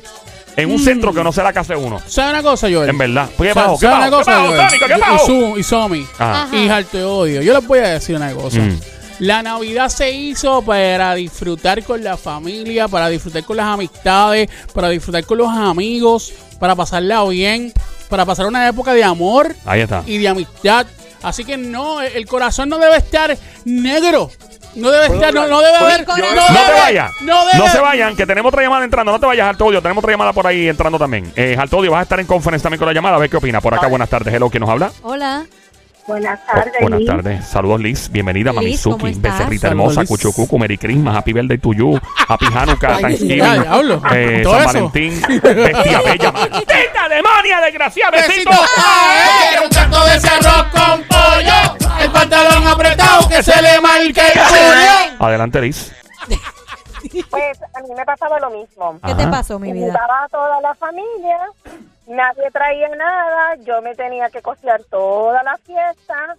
En 0.57 0.71
un 0.71 0.79
centro 0.79 1.13
que 1.13 1.23
no 1.23 1.31
sea 1.31 1.43
la 1.45 1.53
casa 1.53 1.75
de 1.75 1.79
uno. 1.79 2.01
¿Sabes 2.07 2.31
una 2.33 2.43
cosa, 2.43 2.67
Joel? 2.69 2.89
En 2.89 2.97
verdad. 2.97 3.29
Pues, 3.37 3.49
¿Qué 3.49 3.53
pasó? 3.55 3.77
¿Qué 3.79 3.85
¿sabe 3.85 4.11
pasó? 4.11 4.25
¿Qué 4.25 4.95
pasó, 4.99 5.55
Y- 5.57 5.61
pasó? 5.61 5.63
Somi. 5.69 6.05
Y 6.51 6.83
te 6.91 7.03
odio. 7.03 7.41
Yo 7.41 7.53
les 7.53 7.65
voy 7.67 7.79
a 7.79 7.89
decir 7.89 8.15
una 8.15 8.31
cosa. 8.33 8.59
Mm. 8.59 8.79
La 9.19 9.41
Navidad 9.41 9.89
se 9.89 10.11
hizo 10.11 10.61
para 10.61 11.15
disfrutar 11.15 11.83
con 11.83 12.03
la 12.03 12.17
familia, 12.17 12.87
para 12.87 13.09
disfrutar 13.09 13.43
con 13.43 13.57
las 13.57 13.65
amistades, 13.67 14.49
para 14.73 14.89
disfrutar 14.89 15.23
con 15.25 15.39
los 15.39 15.49
amigos, 15.49 16.33
para 16.59 16.75
pasarla 16.75 17.23
bien, 17.25 17.73
para 18.09 18.25
pasar 18.25 18.45
una 18.45 18.67
época 18.67 18.93
de 18.93 19.03
amor 19.03 19.55
Ahí 19.65 19.81
está. 19.81 20.03
y 20.05 20.17
de 20.19 20.27
amistad. 20.27 20.85
Así 21.23 21.43
que 21.45 21.57
no, 21.57 21.99
el 22.01 22.27
corazón 22.27 22.69
no 22.69 22.77
debe 22.77 22.97
estar 22.97 23.35
negro. 23.65 24.29
No 24.75 24.91
debe 24.91 25.07
¿Puedo 25.07 25.19
estar, 25.21 25.33
no, 25.33 25.47
no 25.47 25.59
debe 25.59 25.77
¿Puedo- 25.79 25.85
haber. 25.91 26.07
No 26.07 26.65
te 26.65 26.73
vayas. 26.79 27.11
No, 27.21 27.53
No, 27.57 27.67
se 27.69 27.79
vayan, 27.79 28.15
que 28.15 28.25
tenemos 28.25 28.49
otra 28.51 28.61
llamada 28.63 28.85
entrando. 28.85 29.11
No 29.11 29.19
te 29.19 29.25
vayas, 29.25 29.47
Alto 29.47 29.65
Odio. 29.65 29.81
Tenemos 29.81 30.01
otra 30.03 30.11
llamada 30.13 30.33
por 30.33 30.45
ahí 30.47 30.67
entrando 30.67 30.99
también. 30.99 31.31
Eh, 31.35 31.55
Alto 31.59 31.77
Odio, 31.77 31.91
vas 31.91 31.99
a 31.99 32.03
estar 32.03 32.19
en 32.19 32.27
conferencia 32.27 32.63
también 32.63 32.79
con 32.79 32.87
la 32.87 32.93
llamada. 32.93 33.15
A 33.15 33.19
ver 33.19 33.29
qué 33.29 33.37
opina. 33.37 33.59
Por 33.61 33.73
acá, 33.73 33.87
buenas 33.87 34.09
tardes. 34.09 34.33
Hello, 34.33 34.49
¿quién 34.49 34.61
nos 34.61 34.69
habla? 34.69 34.91
Hola. 35.01 35.45
Buenas 36.07 36.39
Oh, 36.47 36.51
tardes. 36.55 36.73
buenas 36.79 36.99
Liz. 37.01 37.07
tardes. 37.09 37.45
Saludos, 37.47 37.81
Liz. 37.81 38.09
Bienvenida, 38.09 38.53
Liz, 38.53 38.81
¿cómo 38.81 38.95
Mamizuki. 38.97 39.07
estás? 39.17 39.39
Becerrita 39.39 39.67
Saludos, 39.67 39.91
hermosa. 39.97 40.07
Cuchucucu, 40.07 40.57
Merry 40.57 40.77
Christmas, 40.77 41.17
Happy 41.17 41.33
Birthday 41.33 41.57
to 41.57 41.73
you, 41.73 41.99
Happy 42.29 42.45
Hanukkah, 42.45 42.95
Ay, 42.95 43.01
Thanksgiving, 43.01 43.43
eh, 43.43 43.43
San 43.65 44.39
eso. 44.39 44.51
Valentín, 44.51 45.21
bestia 45.43 46.01
bella. 46.01 46.31
¡Maldita 46.31 47.09
demonia, 47.09 47.59
desgraciada! 47.61 48.11
¡Besito! 48.21 48.51
Quiero 49.49 49.63
un 49.65 49.69
canto 49.69 50.05
de 50.05 50.11
arroz 50.11 50.65
con 50.71 51.03
pollo. 51.03 51.86
El 51.99 52.11
pantalón 52.11 52.67
apretado 52.67 53.27
que 53.27 53.41
se 53.43 53.61
le 53.61 53.81
marque 53.81 54.21
el 54.21 54.33
puño. 54.33 55.25
Adelante, 55.25 55.61
Liz. 55.61 55.91
Pues 57.29 57.59
a 57.73 57.79
mí 57.81 57.89
me 57.95 58.05
pasaba 58.05 58.39
lo 58.39 58.49
mismo. 58.49 58.99
¿Qué 59.05 59.15
te 59.15 59.27
pasó, 59.27 59.59
mi 59.59 59.71
vida? 59.71 59.85
Juntaba 59.85 60.23
a 60.23 60.29
toda 60.29 60.61
la 60.61 60.75
familia, 60.75 61.37
nadie 62.07 62.49
traía 62.51 62.89
nada, 62.89 63.55
yo 63.63 63.81
me 63.81 63.95
tenía 63.95 64.29
que 64.29 64.41
costear 64.41 64.81
toda 64.89 65.41
la 65.43 65.57
fiesta 65.57 66.35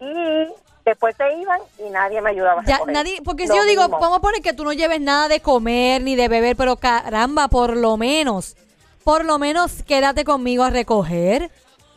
y 0.00 0.48
después 0.84 1.16
se 1.16 1.32
iban 1.38 1.60
y 1.78 1.88
nadie 1.90 2.20
me 2.20 2.30
ayudaba. 2.30 2.62
Ya, 2.66 2.80
nadie, 2.86 3.20
porque 3.24 3.44
si 3.44 3.50
Lo 3.50 3.56
yo 3.56 3.64
digo, 3.64 3.82
mismo. 3.84 4.00
vamos 4.00 4.18
a 4.18 4.20
poner 4.20 4.42
que 4.42 4.52
tú 4.52 4.64
no 4.64 4.72
lleves 4.72 5.00
nada 5.00 5.28
de 5.28 5.40
comer 5.40 6.02
ni 6.02 6.14
de 6.14 6.28
beber, 6.28 6.56
pero 6.56 6.76
caramba, 6.76 7.48
por 7.48 7.76
lo 7.76 7.96
menos, 7.96 8.56
por 9.02 9.24
lo 9.24 9.38
menos 9.38 9.82
quédate 9.84 10.24
conmigo 10.24 10.64
a 10.64 10.70
recoger, 10.70 11.50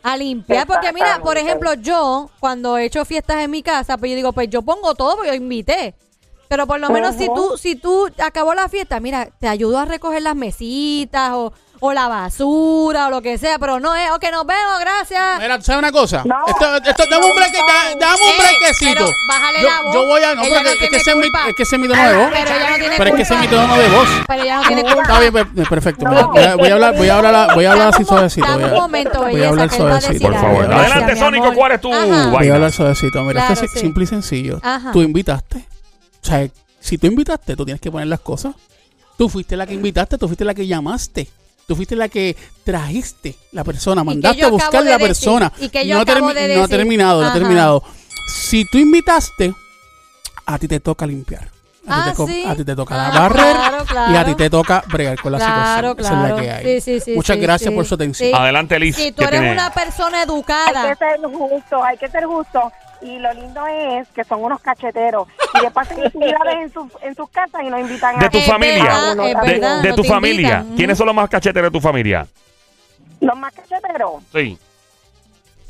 a 0.04 0.18
limpiar, 0.18 0.66
porque 0.66 0.94
mira, 0.94 1.20
por 1.22 1.38
ejemplo, 1.38 1.74
yo 1.74 2.30
cuando 2.40 2.78
he 2.78 2.86
hecho 2.86 3.04
fiestas 3.06 3.44
en 3.44 3.52
mi 3.52 3.64
casa, 3.64 3.98
pues 3.98 4.10
yo 4.12 4.16
digo, 4.16 4.34
pues 4.34 4.50
yo 4.50 4.62
pongo 4.62 4.96
todo 4.96 5.16
porque 5.16 5.30
yo 5.30 5.36
invité. 5.36 5.96
Pero 6.48 6.66
por 6.66 6.80
lo 6.80 6.90
menos 6.90 7.16
si 7.16 7.28
tú, 7.28 7.58
si 7.58 7.76
tú 7.76 8.10
acabó 8.18 8.56
la 8.56 8.68
fiesta, 8.70 9.00
mira, 9.00 9.30
te 9.40 9.48
ayudo 9.48 9.78
a 9.78 9.86
recoger 9.86 10.24
las 10.24 10.36
mesitas 10.36 11.32
o, 11.34 11.54
o 11.82 11.94
la 11.94 12.08
basura 12.08 13.08
o 13.08 13.10
lo 13.10 13.22
que 13.22 13.38
sea, 13.38 13.58
pero 13.60 13.80
no 13.80 13.96
es, 13.96 14.12
ok, 14.12 14.24
nos 14.32 14.46
vemos, 14.46 14.80
gracias. 14.82 15.40
Mira, 15.40 15.58
¿tú 15.58 15.64
¿sabes 15.66 15.80
una 15.80 15.92
cosa? 15.92 16.24
No. 16.26 16.46
esto, 16.48 16.76
esto, 16.78 17.04
dame 17.10 17.26
un 17.26 17.36
break, 17.36 17.54
da- 17.54 17.96
dame 18.00 18.22
un 18.22 18.30
Ey, 18.30 18.38
brequecito. 18.60 18.94
pero 18.96 19.10
bájale 19.28 19.62
yo, 19.62 19.68
la 19.70 19.82
voz. 19.84 19.94
yo 19.94 20.06
voy 20.08 20.24
a. 20.24 20.36
No, 20.36 20.44
Ella 20.44 20.50
pero 20.58 20.64
no 20.64 20.70
es, 20.70 20.76
que 20.76 20.80
tiene 20.88 20.98
ese 20.98 21.10
es 21.12 21.16
mi, 21.16 21.22
culpa. 21.24 21.48
es 21.50 21.56
que 21.56 21.64
ese 21.64 21.76
es 21.76 21.82
mi 21.82 21.88
tono 21.88 22.04
de 22.10 22.16
voz. 22.18 22.30
Pero 22.34 22.50
ella 22.56 22.70
no 22.70 22.76
tiene 22.78 22.96
Pero 22.98 23.10
es 23.10 23.16
que 23.16 23.22
ese 23.22 23.34
es 23.34 23.40
mi 23.40 23.48
tono 23.48 23.78
de 23.78 23.88
voz. 23.90 24.08
Pero 24.28 24.44
ya 24.44 24.56
no 24.58 24.68
tiene 24.68 24.82
culpa. 24.84 25.02
Está 25.02 25.20
bien, 25.20 25.34
per- 25.34 25.70
perfecto. 25.70 26.06
No. 26.06 26.28
voy, 26.30 26.44
a, 26.44 26.56
voy 26.56 26.68
a 26.70 26.74
hablar, 26.74 26.96
voy 26.98 27.10
a 27.10 27.18
hablar, 27.18 27.54
voy 27.56 27.66
a 27.66 27.72
hablar 27.72 27.88
así 27.94 28.04
suavecito. 28.06 28.48
dame 28.48 28.64
Voy 28.64 28.72
un 28.72 28.78
a, 28.78 28.82
momento, 28.82 29.20
voy 29.20 29.30
a 29.30 29.34
belleza, 29.34 29.50
hablar 29.50 29.70
suavecito. 30.02 30.22
Por 30.28 30.36
favor. 30.36 30.68
Gracias, 30.68 30.92
Adelante, 30.92 31.16
Sónico. 31.20 31.54
¿cuál 31.54 31.72
es 31.74 31.82
tu 31.82 31.90
vaina? 31.90 32.28
Voy 32.30 32.48
a 32.50 32.56
hablar 32.56 32.72
suavecito. 32.72 33.24
Mira, 33.24 33.48
esto 33.54 33.66
es 33.66 33.72
simple 33.72 34.04
y 34.04 34.08
sencillo. 34.08 34.62
Tú 34.92 35.02
invitaste. 35.02 35.68
O 36.22 36.26
sea, 36.26 36.48
si 36.82 36.98
tú 36.98 37.08
invitaste, 37.08 37.56
tú 37.56 37.64
tienes 37.66 37.80
que 37.82 37.90
poner 37.90 38.08
las 38.08 38.20
cosas. 38.20 38.54
Tú 39.18 39.28
fuiste 39.30 39.58
la 39.58 39.66
que 39.68 39.74
invitaste, 39.74 40.18
tú 40.18 40.28
fuiste 40.28 40.46
la 40.46 40.54
que 40.54 40.66
llamaste. 40.68 41.30
Tú 41.70 41.76
fuiste 41.76 41.96
la 41.96 42.10
que 42.10 42.36
trajiste 42.64 43.36
la 43.52 43.64
persona, 43.64 44.04
mandaste 44.04 44.44
a 44.44 44.48
buscar 44.48 44.84
la 44.84 44.94
decir, 44.94 45.06
persona. 45.06 45.54
y 45.60 45.70
que 45.70 45.86
yo 45.86 45.94
no, 45.98 46.02
acabo 46.02 46.32
termi- 46.32 46.34
de 46.34 46.56
no 46.58 46.64
ha 46.64 46.68
terminado, 46.68 47.22
no 47.22 47.28
ha 47.30 47.32
terminado. 47.34 47.84
Si 48.28 48.66
tú 48.66 48.80
invitaste, 48.80 49.54
a 50.48 50.58
ti 50.58 50.68
te 50.68 50.80
toca 50.80 51.06
limpiar. 51.06 51.44
A 51.44 51.46
ti, 51.46 51.52
Ah, 51.88 52.06
te, 52.10 52.16
co- 52.16 52.26
sí. 52.28 52.44
a 52.44 52.56
ti 52.56 52.66
te 52.66 52.76
toca 52.76 52.96
Ah, 52.96 53.20
barrer 53.20 53.56
claro, 53.56 53.86
claro. 53.86 54.12
y 54.14 54.16
a 54.18 54.26
ti 54.26 54.34
te 54.34 54.50
toca 54.50 54.84
bregar 54.92 55.20
con 55.22 55.32
la 55.32 55.38
Claro, 55.38 55.90
situación. 55.92 56.00
Esa 56.00 56.10
es 56.10 56.18
la 56.18 56.28
claro. 56.36 56.42
que 56.42 56.52
hay. 56.52 56.82
Sí, 56.82 56.82
sí, 56.82 57.00
sí, 57.06 57.12
Muchas 57.16 57.36
sí, 57.36 57.42
gracias 57.44 57.70
sí. 57.70 57.76
por 57.76 57.86
su 57.86 57.94
atención. 57.94 58.30
Sí. 58.32 58.36
Adelante, 58.36 58.80
Liz. 58.80 58.96
Si 58.96 59.12
tú 59.12 59.18
¿qué 59.22 59.26
eres 59.28 59.40
tiene? 59.42 59.54
una 59.54 59.72
persona 59.72 60.22
Hay 60.22 60.26
que 60.26 60.32
educada, 60.34 60.96
ser 60.96 61.20
justo, 61.22 61.84
hay 61.84 61.98
que 62.00 62.08
ser 62.10 62.26
justo. 62.26 62.72
Y 63.02 63.18
lo 63.20 63.32
lindo 63.34 63.66
es 63.68 64.08
que 64.10 64.24
son 64.24 64.44
unos 64.44 64.60
cacheteros. 64.62 65.28
Y 65.56 65.62
después 65.62 65.88
pasan 65.88 66.06
actividades 66.06 66.56
en, 66.64 66.74
sus 66.74 66.92
en 67.02 67.16
sus 67.16 67.30
casas 67.30 67.62
y 67.64 67.70
nos 67.70 67.80
invitan 67.82 68.20
De 68.20 68.26
a 68.26 68.30
tu 68.30 68.38
Es 68.38 68.46
familia. 68.46 69.12
uno 69.14 69.24
de, 69.24 69.60
de 69.90 69.94
tu 69.94 70.04
familia. 70.04 70.58
invitan. 70.60 70.76
¿Quiénes 70.76 70.98
son 70.98 71.08
los 71.08 71.16
más 71.16 71.30
cacheteros 71.30 71.72
de 71.72 71.80
tu 71.80 71.82
familia? 71.82 72.28
los 73.22 73.38
más 73.38 73.54
cacheteros. 73.54 74.24
Sí. 74.34 74.58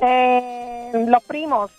Eh, 0.02 0.92
los 1.08 1.24
primos. 1.24 1.72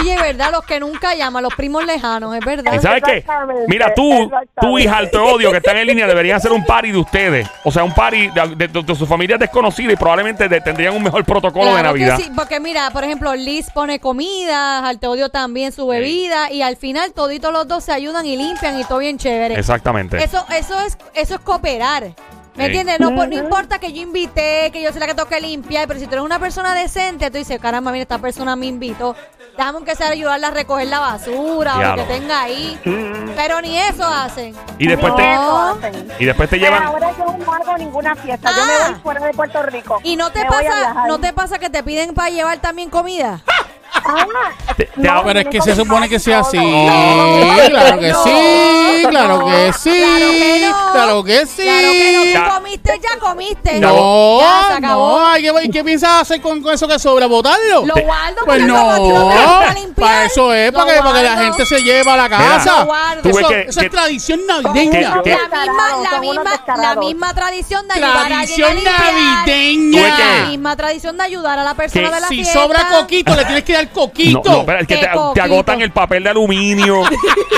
Oye, 0.00 0.16
¿verdad? 0.20 0.50
Los 0.52 0.64
que 0.64 0.80
nunca 0.80 1.14
llaman, 1.14 1.42
los 1.42 1.54
primos 1.54 1.84
lejanos, 1.84 2.34
es 2.34 2.44
verdad. 2.44 2.72
¿Y 2.74 2.78
sabes 2.78 3.02
qué? 3.04 3.24
Mira, 3.66 3.92
tú, 3.94 4.30
tú 4.60 4.78
y 4.78 4.86
Alto 4.86 5.24
Odio, 5.24 5.50
que 5.50 5.58
están 5.58 5.76
en 5.76 5.86
línea, 5.86 6.06
deberían 6.06 6.36
hacer 6.36 6.52
un 6.52 6.64
party 6.64 6.92
de 6.92 6.98
ustedes. 6.98 7.48
O 7.64 7.70
sea, 7.72 7.84
un 7.84 7.92
party 7.92 8.28
de, 8.28 8.54
de, 8.56 8.68
de- 8.68 8.82
de 8.82 8.94
su 8.94 9.06
familia 9.06 9.36
desconocida 9.38 9.92
y 9.92 9.96
probablemente 9.96 10.48
de- 10.48 10.60
tendrían 10.60 10.94
un 10.94 11.02
mejor 11.02 11.24
protocolo 11.24 11.70
de 11.70 11.76
que 11.76 11.82
Navidad. 11.82 12.16
sí, 12.18 12.30
porque 12.34 12.60
mira, 12.60 12.90
por 12.90 13.04
ejemplo, 13.04 13.34
Liz 13.34 13.70
pone 13.72 14.00
comida, 14.00 14.86
Alteodio 14.86 15.28
también 15.28 15.72
su 15.72 15.86
bebida 15.86 16.50
y 16.50 16.62
al 16.62 16.76
final 16.76 17.12
toditos 17.12 17.52
los 17.52 17.66
dos 17.68 17.84
se 17.84 17.92
ayudan 17.92 18.26
y 18.26 18.36
limpian 18.36 18.78
y 18.80 18.84
todo 18.84 18.98
bien 18.98 19.18
chévere. 19.18 19.54
Exactamente. 19.58 20.22
Eso, 20.22 20.44
eso 20.56 20.78
es, 20.80 20.96
eso 21.14 21.34
es 21.34 21.40
cooperar. 21.40 22.10
¿Me 22.56 22.66
entiendes? 22.66 22.98
No, 23.00 23.10
no 23.10 23.24
importa 23.34 23.78
que 23.78 23.92
yo 23.92 24.02
invité, 24.02 24.70
que 24.72 24.82
yo 24.82 24.90
sea 24.90 25.00
la 25.00 25.06
que 25.06 25.14
toque 25.14 25.40
limpiar, 25.40 25.86
pero 25.86 25.98
si 26.00 26.06
tú 26.06 26.12
eres 26.12 26.24
una 26.24 26.38
persona 26.38 26.74
decente, 26.74 27.30
tú 27.30 27.38
dices, 27.38 27.58
caramba, 27.60 27.90
mira, 27.92 28.02
esta 28.02 28.18
persona 28.18 28.56
me 28.56 28.66
invitó. 28.66 29.14
Déjame 29.56 29.76
aunque 29.78 29.94
sea 29.94 30.08
ayudarla 30.08 30.48
a 30.48 30.50
recoger 30.52 30.86
la 30.88 31.00
basura 31.00 31.76
o 31.78 31.82
lo 31.82 31.94
que 31.96 32.12
tenga 32.14 32.42
ahí. 32.42 32.78
Pero 33.36 33.60
ni 33.60 33.78
eso 33.78 34.04
hacen. 34.04 34.54
Y 34.78 34.86
después 34.88 35.10
No, 35.12 35.16
te, 35.16 35.32
eso 35.32 35.58
hacen. 35.58 36.08
y 36.18 36.24
después 36.24 36.48
te 36.50 36.58
Pero 36.58 36.70
llevan. 36.70 36.82
ahora 36.86 37.12
yo 37.16 37.36
no 37.44 37.52
hago 37.52 37.78
ninguna 37.78 38.14
fiesta. 38.16 38.50
Yo 38.56 38.64
me 38.64 38.72
Ah. 38.72 38.88
voy 38.92 39.00
fuera 39.00 39.26
de 39.26 39.32
Puerto 39.34 39.62
Rico. 39.64 40.00
¿Y 40.02 40.16
no 40.16 40.30
te 40.30 40.40
Me 40.42 40.48
voy 40.48 40.64
a 40.64 40.68
pasa, 40.68 40.78
viajar. 40.80 41.08
no 41.08 41.18
te 41.20 41.32
pasa 41.32 41.58
que 41.58 41.70
te 41.70 41.82
piden 41.82 42.14
para 42.14 42.30
llevar 42.30 42.58
también 42.58 42.90
comida? 42.90 43.40
Ah, 43.92 44.24
te- 44.76 44.84
te 44.86 45.00
no, 45.02 45.12
hago- 45.12 45.24
Pero 45.24 45.40
es 45.40 45.48
que 45.48 45.60
se 45.60 45.74
supone 45.74 46.08
que 46.08 46.20
sea 46.20 46.38
así. 46.40 46.56
No, 46.56 47.66
Claro 47.68 47.98
que 47.98 48.08
no, 48.10 48.22
sí, 48.24 48.30
claro 49.10 49.44
que 49.46 49.72
sí. 49.72 49.90
Claro 49.90 50.30
que 50.32 50.66
no. 50.68 50.92
Claro 50.92 51.24
que 51.24 51.46
sí. 51.46 51.62
Claro 51.62 51.92
que 51.92 52.12
no, 52.16 52.24
Ya. 52.24 52.44
tú 52.48 52.54
comiste, 52.54 53.00
ya 53.02 53.18
comiste. 53.20 53.80
No, 53.80 54.40
Ya 54.40 54.64
se 54.68 54.72
acabó. 54.74 55.18
no, 55.20 55.26
hay 55.28 55.42
que- 55.42 55.52
¿y 55.64 55.70
qué 55.70 55.84
piensas 55.84 56.22
hacer 56.22 56.40
con, 56.40 56.62
con 56.62 56.74
eso 56.74 56.88
que 56.88 56.98
sobra? 56.98 57.26
¿Botarlo? 57.26 57.84
Lo 57.86 57.94
guardo 57.94 58.36
Pues 58.44 58.60
porque 58.60 58.62
no, 58.64 59.60
para 59.96 60.24
eso 60.24 60.52
es, 60.54 60.72
para 60.72 60.94
que, 60.94 61.00
para 61.02 61.18
que 61.18 61.22
la 61.24 61.36
gente 61.38 61.66
se 61.66 61.82
lleve 61.82 62.10
a 62.10 62.16
la 62.16 62.28
casa. 62.28 62.86
Eso, 63.24 63.48
que- 63.48 63.60
eso 63.68 63.80
que- 63.80 63.86
es 63.86 63.90
tradición 63.90 64.40
navideña. 64.46 65.22
que- 65.22 65.30
La 65.30 65.46
misma, 65.46 65.88
la 66.02 66.10
son 66.10 66.18
unos 66.18 66.20
misma, 66.20 66.44
la 66.44 66.50
descarados. 66.50 67.04
misma 67.06 67.34
tradición 67.34 67.88
de 67.88 67.94
ayudar 67.94 68.10
a 68.16 68.20
alguien 68.20 68.32
a 68.32 68.36
Tradición 68.40 68.74
limpiar. 68.74 69.00
navideña. 69.00 70.16
Que- 70.16 70.40
La 70.40 70.46
misma 70.48 70.76
tradición 70.76 71.16
de 71.16 71.22
ayudar 71.24 71.58
a 71.58 71.64
la 71.64 71.74
persona 71.74 72.08
Que 72.08 72.14
de 72.14 72.20
la 72.20 72.28
Si 72.28 72.34
fiesta. 72.36 72.52
sobra 72.52 72.88
coquito, 72.88 73.34
le 73.34 73.44
tienes 73.44 73.64
que 73.64 73.72
dar 73.72 73.84
No, 73.84 73.92
coquito. 73.92 74.42
no, 74.44 74.60
espera, 74.60 74.80
es 74.80 74.86
que 74.86 74.94
Qué 74.94 75.00
te, 75.00 75.06
te 75.08 75.12
coquito. 75.16 75.42
agotan 75.44 75.80
el 75.82 75.90
papel 75.92 76.24
de 76.24 76.30
aluminio. 76.30 77.02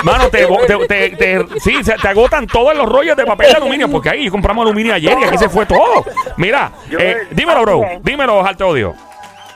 Mano, 0.02 0.28
te, 0.28 0.46
te, 0.46 0.76
te- 0.86 1.10
te- 1.16 1.41
sí, 1.58 1.82
se- 1.84 1.94
te 1.94 2.08
agotan 2.08 2.46
todos 2.46 2.74
los 2.76 2.88
rollos 2.88 3.16
de 3.16 3.24
papel 3.24 3.50
de 3.50 3.56
aluminio. 3.56 3.90
Porque 3.90 4.10
ahí 4.10 4.28
compramos 4.28 4.64
aluminio 4.66 4.94
ayer 4.94 5.16
y 5.20 5.24
aquí 5.24 5.38
se 5.38 5.48
fue 5.48 5.66
todo. 5.66 6.04
Mira, 6.36 6.70
eh, 6.98 7.28
dímelo, 7.30 7.62
bro. 7.62 7.82
Dímelo, 8.02 8.44
Alto 8.44 8.68
Odio. 8.68 8.94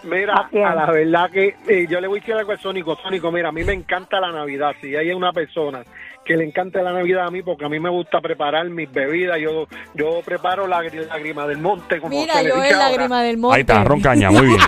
Mira, 0.04 0.48
a 0.64 0.74
la 0.74 0.86
verdad 0.86 1.28
que 1.30 1.56
eh, 1.66 1.86
yo 1.90 2.00
le 2.00 2.06
voy 2.06 2.18
a 2.18 2.20
decir 2.20 2.34
algo 2.34 2.52
al 2.52 2.60
Sónico. 2.60 2.96
Sónico, 2.96 3.32
mira, 3.32 3.48
a 3.48 3.52
mí 3.52 3.64
me 3.64 3.72
encanta 3.72 4.20
la 4.20 4.30
Navidad. 4.30 4.72
Si 4.80 4.94
hay 4.94 5.10
una 5.12 5.32
persona 5.32 5.82
que 6.26 6.36
le 6.36 6.44
encanta 6.44 6.82
la 6.82 6.92
Navidad 6.92 7.26
a 7.26 7.30
mí, 7.30 7.42
porque 7.42 7.64
a 7.64 7.68
mí 7.68 7.78
me 7.78 7.88
gusta 7.88 8.20
preparar 8.20 8.68
mis 8.68 8.90
bebidas, 8.92 9.38
yo 9.40 9.66
yo 9.94 10.20
preparo 10.24 10.66
la 10.66 10.82
gri- 10.82 11.06
lágrima 11.06 11.46
del 11.46 11.58
monte, 11.58 12.00
como 12.00 12.10
Mira, 12.10 12.42
yo 12.42 12.62
es 12.62 12.76
lágrima 12.76 13.22
del 13.22 13.38
monte. 13.38 13.54
Ahí 13.56 13.60
está, 13.60 13.84
roncaña, 13.84 14.30
muy 14.30 14.46
bien. 14.46 14.58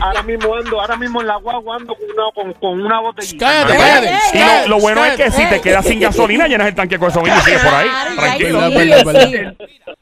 Ahora 0.00 0.22
mismo 0.24 0.54
ando, 0.56 0.80
ahora 0.80 0.96
mismo 0.96 1.20
en 1.20 1.26
la 1.28 1.36
guagua 1.36 1.76
ando 1.76 1.94
con 1.94 2.04
una, 2.10 2.32
con, 2.34 2.52
con 2.54 2.82
una 2.84 3.00
botellita. 3.00 3.46
Cállate, 3.46 3.76
cállate. 3.76 4.14
Y 4.34 4.38
lo, 4.68 4.68
lo 4.76 4.80
bueno 4.80 5.04
es 5.04 5.14
que 5.16 5.30
si 5.30 5.46
te 5.48 5.60
quedas 5.60 5.86
sin 5.86 6.00
gasolina, 6.00 6.48
llenas 6.48 6.66
el 6.68 6.74
tanque 6.74 6.98
con 6.98 7.08
gasolina 7.08 7.36
y 7.38 7.40
sigues 7.42 7.62
por 7.62 7.74
ahí. 7.74 7.88
Tranquilo. 8.16 8.60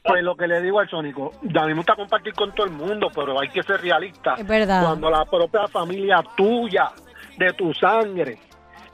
Pues 0.03 0.23
lo 0.23 0.35
que 0.35 0.47
le 0.47 0.61
digo 0.61 0.79
al 0.79 0.89
Sónico, 0.89 1.31
a 1.41 1.61
mí 1.65 1.67
me 1.69 1.75
gusta 1.75 1.95
compartir 1.95 2.33
con 2.33 2.53
todo 2.53 2.65
el 2.65 2.71
mundo, 2.73 3.09
pero 3.13 3.39
hay 3.39 3.49
que 3.49 3.63
ser 3.63 3.81
realista. 3.81 4.35
Es 4.37 4.47
verdad. 4.47 4.83
Cuando 4.83 5.09
la 5.09 5.25
propia 5.25 5.67
familia 5.67 6.23
tuya, 6.35 6.89
de 7.37 7.51
tu 7.53 7.73
sangre, 7.73 8.37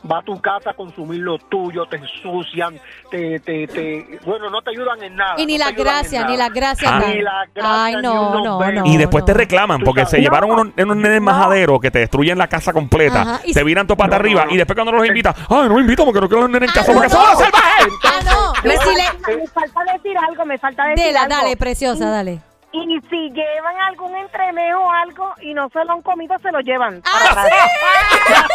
va 0.09 0.19
a 0.19 0.21
tu 0.23 0.39
casa 0.41 0.71
a 0.71 0.73
consumir 0.73 1.19
lo 1.21 1.37
tuyo, 1.37 1.85
te 1.85 1.97
ensucian, 1.97 2.79
te, 3.09 3.39
te, 3.39 3.67
te, 3.67 4.19
bueno, 4.25 4.49
no 4.49 4.61
te 4.61 4.71
ayudan 4.71 5.01
en 5.03 5.15
nada. 5.15 5.35
Y 5.37 5.45
ni 5.45 5.57
no 5.57 5.65
las 5.65 5.75
gracias, 5.75 6.25
ni 6.29 6.37
las 6.37 6.49
gracias. 6.51 6.91
Ah. 6.91 7.01
Ni 7.07 7.21
las 7.21 7.53
gracias, 7.53 7.77
Ay, 7.79 7.95
ni 7.97 8.01
no, 8.01 8.43
no, 8.43 8.59
no. 8.71 8.85
Y 8.85 8.97
después 8.97 9.23
te 9.25 9.33
reclaman 9.33 9.81
porque 9.81 10.05
se 10.05 10.17
No. 10.17 10.23
llevaron 10.23 10.51
unos, 10.51 10.67
unos 10.77 10.97
nenes 10.97 11.21
majaderos 11.21 11.79
que 11.79 11.91
te 11.91 11.99
destruyen 11.99 12.37
la 12.37 12.47
casa 12.47 12.73
completa. 12.73 13.21
Ajá, 13.21 13.41
y 13.45 13.53
Te 13.53 13.63
viran 13.63 13.85
todo 13.87 13.97
para 13.97 14.15
arriba. 14.15 14.45
no. 14.45 14.51
Y 14.51 14.57
después 14.57 14.75
cuando 14.75 14.91
los 14.91 15.05
invitas, 15.07 15.35
ay, 15.49 15.69
no 15.69 15.79
invito 15.79 16.03
porque 16.05 16.21
no 16.21 16.27
quiero 16.27 16.41
los 16.43 16.49
nenes 16.51 16.69
en 16.69 16.73
casa 16.75 16.91
Ah, 16.91 16.95
porque 16.95 17.09
no. 17.09 17.15
son 17.15 17.25
unos 17.27 17.39
salvajes. 17.39 17.93
Ah, 18.03 18.19
no. 18.25 18.53
Me, 18.67 18.75
Y 18.75 18.77
si 18.77 18.95
le- 18.95 19.03
falta, 19.03 19.27
me 19.37 19.47
falta 19.47 19.93
decir 19.93 20.17
algo, 20.17 20.45
me 20.45 20.57
falta 20.57 20.83
decir 20.85 21.05
Dela, 21.05 21.21
algo. 21.23 21.35
dale, 21.35 21.57
preciosa, 21.57 22.09
dale. 22.09 22.41
Y 22.73 22.99
si 23.09 23.29
llevan 23.31 23.75
algún 23.89 24.15
entremejo 24.15 24.79
o 24.79 24.91
algo 24.91 25.33
y 25.41 25.53
no 25.53 25.67
se 25.73 25.83
lo 25.83 25.91
han 25.93 26.01
comido, 26.01 26.35
se 26.41 26.51
lo 26.53 26.59
llevan. 26.61 27.01
¡Ah. 27.05 27.45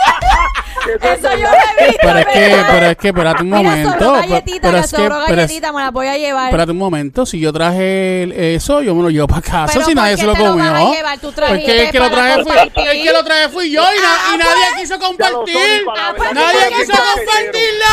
Eso 0.87 1.31
yo 1.37 1.49
lo 1.51 1.57
he 1.81 1.87
visto. 1.87 1.99
Pero 2.03 2.19
es 2.21 2.27
que, 2.27 2.65
pero 2.71 2.87
es 2.87 2.97
que, 2.97 3.09
espérate 3.09 3.43
un 3.43 3.51
momento. 3.51 3.95
pero- 3.99 4.13
galletita, 4.13 4.61
pero 4.63 4.73
que 4.75 4.79
es 4.85 4.91
que, 4.93 4.97
pero 5.03 5.21
es- 5.23 5.29
galletita, 5.37 5.73
me 5.73 5.81
las 5.83 5.93
voy 5.93 6.07
a 6.07 6.17
llevar. 6.17 6.45
espérate 6.47 6.71
un 6.73 6.79
momento. 6.79 7.27
Si 7.27 7.41
yo 7.41 7.53
traje 7.53 8.23
el- 8.23 8.33
eso, 8.33 8.83
yo 8.83 8.95
me 8.95 9.03
lo 9.03 9.11
llevo 9.11 9.27
para 9.27 9.43
casa 9.43 9.73
Pero 9.73 9.85
si 9.85 9.95
¿por 9.95 10.03
nadie 10.03 10.17
se 10.17 10.27
lo 10.27 10.35
comió. 10.37 10.93
llevar? 10.93 11.19
Tú 11.19 11.33
Porque 11.35 11.83
el 11.87 11.91
que 11.91 11.99
lo 11.99 12.11
traje 12.11 12.43
fui, 12.45 12.53
el 12.85 13.03
que 13.03 13.13
lo 13.13 13.25
traje 13.25 13.49
fui 13.49 13.71
yo 13.73 13.83
y, 13.83 13.97
na- 13.97 14.03
Ah, 14.07 14.33
y 14.35 14.39
nadie 14.39 14.65
pues. 14.71 14.81
quiso 14.83 14.95
Ya 14.95 15.01
lo 15.01 15.07
compartir. 15.09 15.85
La 15.87 15.93
Ah, 16.09 16.15
pues, 16.17 16.33
Nadie 16.33 16.59
¿por 16.61 16.69
qué 16.69 16.75
quiso 16.77 16.93
compartirlo. 16.93 17.87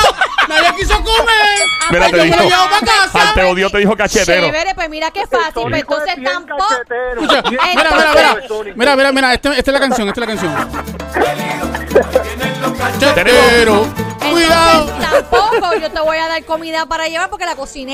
Nadie 0.49 0.75
quiso 0.77 1.03
comer. 1.03 1.59
Mira, 1.89 2.09
Pues 2.09 2.11
te 2.11 2.17
yo 2.17 2.23
me 2.23 2.29
lo 2.29 2.35
dijo. 2.35 2.49
llevo 2.49 2.69
para 2.69 2.85
casa. 2.85 3.29
Al 3.29 3.33
te 3.33 3.43
odio 3.43 3.69
te 3.69 3.77
dijo 3.79 3.95
cachetero. 3.97 4.45
Chévere, 4.45 4.75
pues 4.75 4.89
mira 4.89 5.11
qué 5.11 5.25
fácil. 5.25 5.63
Pues 5.63 5.81
entonces 5.81 6.12
es 6.13 6.19
bien 6.19 6.31
tampoco. 6.33 6.63
cachetero, 6.69 7.21
Escucha, 7.21 7.43
mira, 7.49 7.63
mira, 7.75 7.89
cachetero, 7.89 8.63
mira, 8.63 8.73
mira, 8.75 8.95
mira, 8.95 9.11
mira, 9.11 9.33
este- 9.33 9.49
esta 9.57 9.71
es 9.71 9.73
la 9.73 9.79
canción, 9.79 10.07
esta 10.07 10.21
es 10.21 10.27
la 10.27 10.33
canción. 10.33 10.53
Pero, 13.15 13.87
cuidado. 14.31 14.85
Tampoco 14.99 15.75
yo 15.79 15.91
te 15.91 15.99
voy 15.99 16.17
a 16.17 16.27
dar 16.27 16.43
comida 16.45 16.85
para 16.85 17.07
llevar 17.07 17.29
porque 17.29 17.45
la 17.45 17.55
cociné 17.55 17.93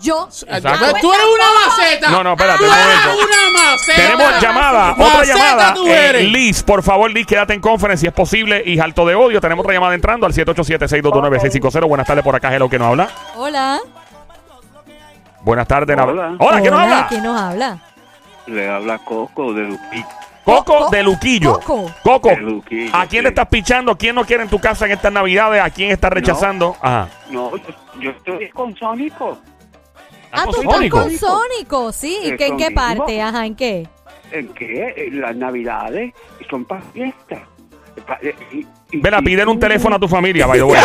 yo. 0.00 0.28
Exacto. 0.28 0.86
Pues 0.90 1.00
Tú 1.02 1.12
eres 1.12 1.26
una 1.26 1.44
maceta. 1.66 2.10
No, 2.10 2.22
no, 2.24 2.32
espérate, 2.32 2.58
Tú 2.58 2.64
eres 2.64 3.26
una 3.26 3.60
maceta. 3.68 3.96
Tenemos 3.96 4.40
llamada, 4.40 4.94
otra 4.98 5.24
llamada. 5.24 5.74
tú 5.74 5.86
Eh. 5.88 6.22
Liz, 6.24 6.62
por 6.62 6.82
favor, 6.82 7.10
Liz, 7.10 7.26
quédate 7.26 7.54
en 7.54 7.60
conference 7.60 8.02
si 8.02 8.06
es 8.06 8.12
posible. 8.12 8.62
Y 8.64 8.78
alto 8.78 9.04
de 9.06 9.14
odio, 9.14 9.40
tenemos 9.40 9.64
otra 9.64 9.74
llamada 9.74 9.94
entrando 9.94 10.26
al 10.26 10.32
787-622-9650. 10.32 11.86
Buenas 11.86 12.06
tardes 12.06 12.24
por 12.24 12.34
acá, 12.36 12.54
Hello, 12.54 12.68
¿quién 12.68 12.80
nos 12.82 12.90
habla? 12.90 13.08
Hola. 13.36 13.80
Buenas 15.42 15.66
tardes, 15.66 15.96
Hola. 15.98 16.36
Hola, 16.38 16.60
¿quién 16.60 16.70
nos 16.72 16.80
habla? 16.82 17.06
¿Quién 17.08 17.22
nos 17.22 17.40
habla? 17.40 17.78
Le 18.46 18.68
habla 18.68 18.98
Coco 18.98 19.52
de 19.52 19.62
Luquillo. 19.64 20.06
Coco 20.44 20.64
Coco. 20.64 20.90
de 20.90 21.02
Luquillo. 21.02 21.52
Coco. 21.60 21.90
Coco, 22.02 22.28
De 22.30 22.36
Luquillo, 22.38 22.90
¿a 22.96 23.00
quién 23.06 23.20
sí. 23.20 23.22
le 23.22 23.28
estás 23.28 23.46
pichando? 23.48 23.96
¿Quién 23.96 24.14
no 24.14 24.24
quiere 24.24 24.42
en 24.42 24.48
tu 24.48 24.58
casa 24.58 24.86
en 24.86 24.92
estas 24.92 25.12
navidades? 25.12 25.62
¿A 25.62 25.70
quién 25.70 25.90
estás 25.90 26.10
rechazando? 26.12 26.76
Ajá. 26.80 27.08
No, 27.30 27.56
yo, 27.56 27.62
yo 28.00 28.10
estoy 28.10 28.48
con 28.50 28.74
Sónico. 28.76 29.38
Ah, 30.32 30.44
con 30.46 30.54
tú 30.54 30.60
estás 30.62 30.90
con 30.90 31.10
Sónico, 31.10 31.92
sí. 31.92 32.18
¿Y 32.24 32.28
Eh, 32.30 32.36
qué- 32.36 32.46
en 32.48 32.56
qué 32.56 32.70
parte? 32.70 33.20
Ajá, 33.20 33.46
¿en 33.46 33.54
qué? 33.54 33.88
¿En 34.32 34.48
qué? 34.54 34.94
En 34.96 35.20
las 35.20 35.36
navidades 35.36 36.12
son 36.48 36.64
para 36.64 36.82
fiesta. 36.82 37.42
Vela, 38.92 39.18
y- 39.20 39.24
pídele 39.24 39.50
un 39.50 39.58
teléfono 39.58 39.96
a 39.96 39.98
tu 39.98 40.08
familia, 40.08 40.46
by 40.46 40.58
the 40.58 40.64
way. 40.64 40.80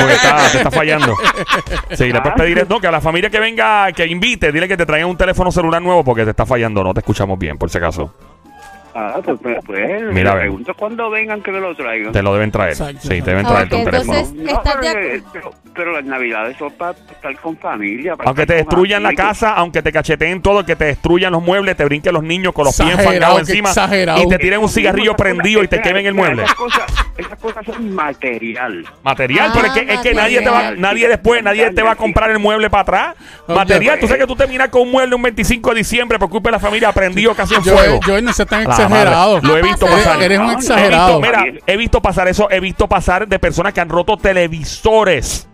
Porque 0.00 0.14
está, 0.14 0.50
te 0.50 0.56
está 0.58 0.70
fallando. 0.70 1.14
Sí, 1.92 2.10
después 2.12 2.34
pedirle, 2.36 2.66
no, 2.68 2.80
que 2.80 2.86
a 2.86 2.90
la 2.90 3.00
familia 3.00 3.30
que 3.30 3.40
venga, 3.40 3.90
que 3.92 4.06
invite, 4.06 4.52
dile 4.52 4.66
que 4.68 4.76
te 4.76 4.86
traigan 4.86 5.08
un 5.08 5.16
teléfono 5.16 5.50
celular 5.52 5.80
nuevo 5.82 6.04
porque 6.04 6.24
te 6.24 6.30
está 6.30 6.44
fallando, 6.46 6.82
no 6.84 6.92
te 6.94 7.00
escuchamos 7.00 7.38
bien, 7.38 7.56
por 7.58 7.70
si 7.70 7.78
acaso. 7.78 8.12
Ah, 8.94 9.20
pues, 9.24 9.38
pues, 9.42 9.58
pues 9.64 10.02
Mira, 10.12 10.30
le 10.30 10.36
ve. 10.36 10.40
pregunto 10.42 10.74
cuando 10.74 11.10
vengan 11.10 11.42
que 11.42 11.50
me 11.52 11.60
lo 11.60 11.74
traigan. 11.76 12.12
Te 12.12 12.22
lo 12.22 12.32
deben 12.34 12.50
traer. 12.50 12.70
Exacto. 12.70 13.00
Sí, 13.02 13.08
te 13.08 13.30
deben 13.30 13.46
Ok, 13.46 13.52
traer 13.52 13.68
un 13.74 13.78
entonces- 13.80 14.06
teléfono. 14.06 14.42
No, 14.42 14.50
¿estás 14.58 14.80
de 14.80 14.92
pero, 14.92 15.24
pero, 15.32 15.50
pero 15.74 15.92
las 15.92 16.04
navidades 16.04 16.56
son 16.56 16.72
para 16.72 16.92
estar 16.92 17.36
con 17.38 17.56
familia. 17.58 18.16
para 18.16 18.28
Aunque 18.28 18.46
te 18.46 18.54
destruyan 18.54 19.02
la 19.02 19.12
casa, 19.12 19.52
aunque 19.54 19.82
te 19.82 19.92
cacheteen 19.92 20.42
todo, 20.42 20.64
que 20.64 20.74
te 20.76 20.86
destruyan 20.86 21.32
los 21.32 21.42
muebles, 21.42 21.76
te 21.76 21.84
brinquen 21.84 22.12
los 22.14 22.22
niños 22.22 22.52
con 22.52 22.64
los 22.64 22.76
pies 22.76 22.98
enfangados 22.98 23.40
encima 23.40 23.68
exagerado. 23.68 24.22
y 24.22 24.28
te 24.28 24.38
tiren 24.38 24.60
un 24.60 24.68
cigarrillo 24.68 25.14
prendido 25.14 25.62
y 25.62 25.68
te 25.68 25.80
quemen 25.80 26.06
el 26.06 26.14
mueble. 26.14 26.42
Esas 26.44 26.54
cosas, 26.54 26.82
esas 27.16 27.38
cosas 27.38 27.64
son 27.66 27.94
material. 27.94 28.84
Material, 29.02 29.48
Ah, 29.48 29.52
pero 29.54 29.66
es 29.66 29.72
que, 29.72 29.92
es 29.94 30.00
que 30.00 30.14
nadie 30.14 30.40
te 30.40 30.48
va, 30.50 30.72
nadie 30.72 31.08
después, 31.08 31.42
nadie 31.42 31.70
te 31.72 31.82
va 31.82 31.92
a 31.92 31.96
comprar 31.96 32.30
el 32.30 32.38
mueble 32.38 32.68
para 32.70 32.82
atrás. 32.82 33.14
Material, 33.46 33.98
tú 34.00 34.06
sabes 34.06 34.22
que 34.22 34.26
tú 34.26 34.36
terminas 34.36 34.68
con 34.68 34.82
un 34.82 34.90
mueble 34.90 35.14
un 35.14 35.22
25 35.22 35.70
de 35.70 35.76
diciembre 35.76 36.18
por 36.18 36.28
culpa 36.28 36.48
de 36.48 36.52
la 36.52 36.58
familia 36.58 36.92
prendido 36.92 37.34
casi 37.34 37.54
en 37.54 37.62
Yo, 37.62 37.76
fuego. 37.76 38.00
yo 38.06 38.20
no 38.20 38.32
sé 38.32 38.44
tan 38.46 38.64
La 38.64 38.74
exagerado. 38.82 39.40
Lo 39.42 39.56
he 39.56 39.62
visto 39.62 39.86
pasado. 39.86 40.04
pasar. 40.04 40.22
Eres 40.22 40.38
un 40.38 40.44
He 40.50 40.56
visto, 40.56 40.72
exagerado. 40.74 41.20
mira, 41.20 41.44
he 41.66 41.76
visto 41.76 42.00
pasar 42.02 42.28
eso, 42.28 42.48
he 42.50 42.60
visto 42.60 42.88
pasar 42.88 43.26
de 43.28 43.38
personas 43.38 43.72
que 43.72 43.80
han 43.80 43.88
roto 43.88 44.16
televisores. 44.16 45.46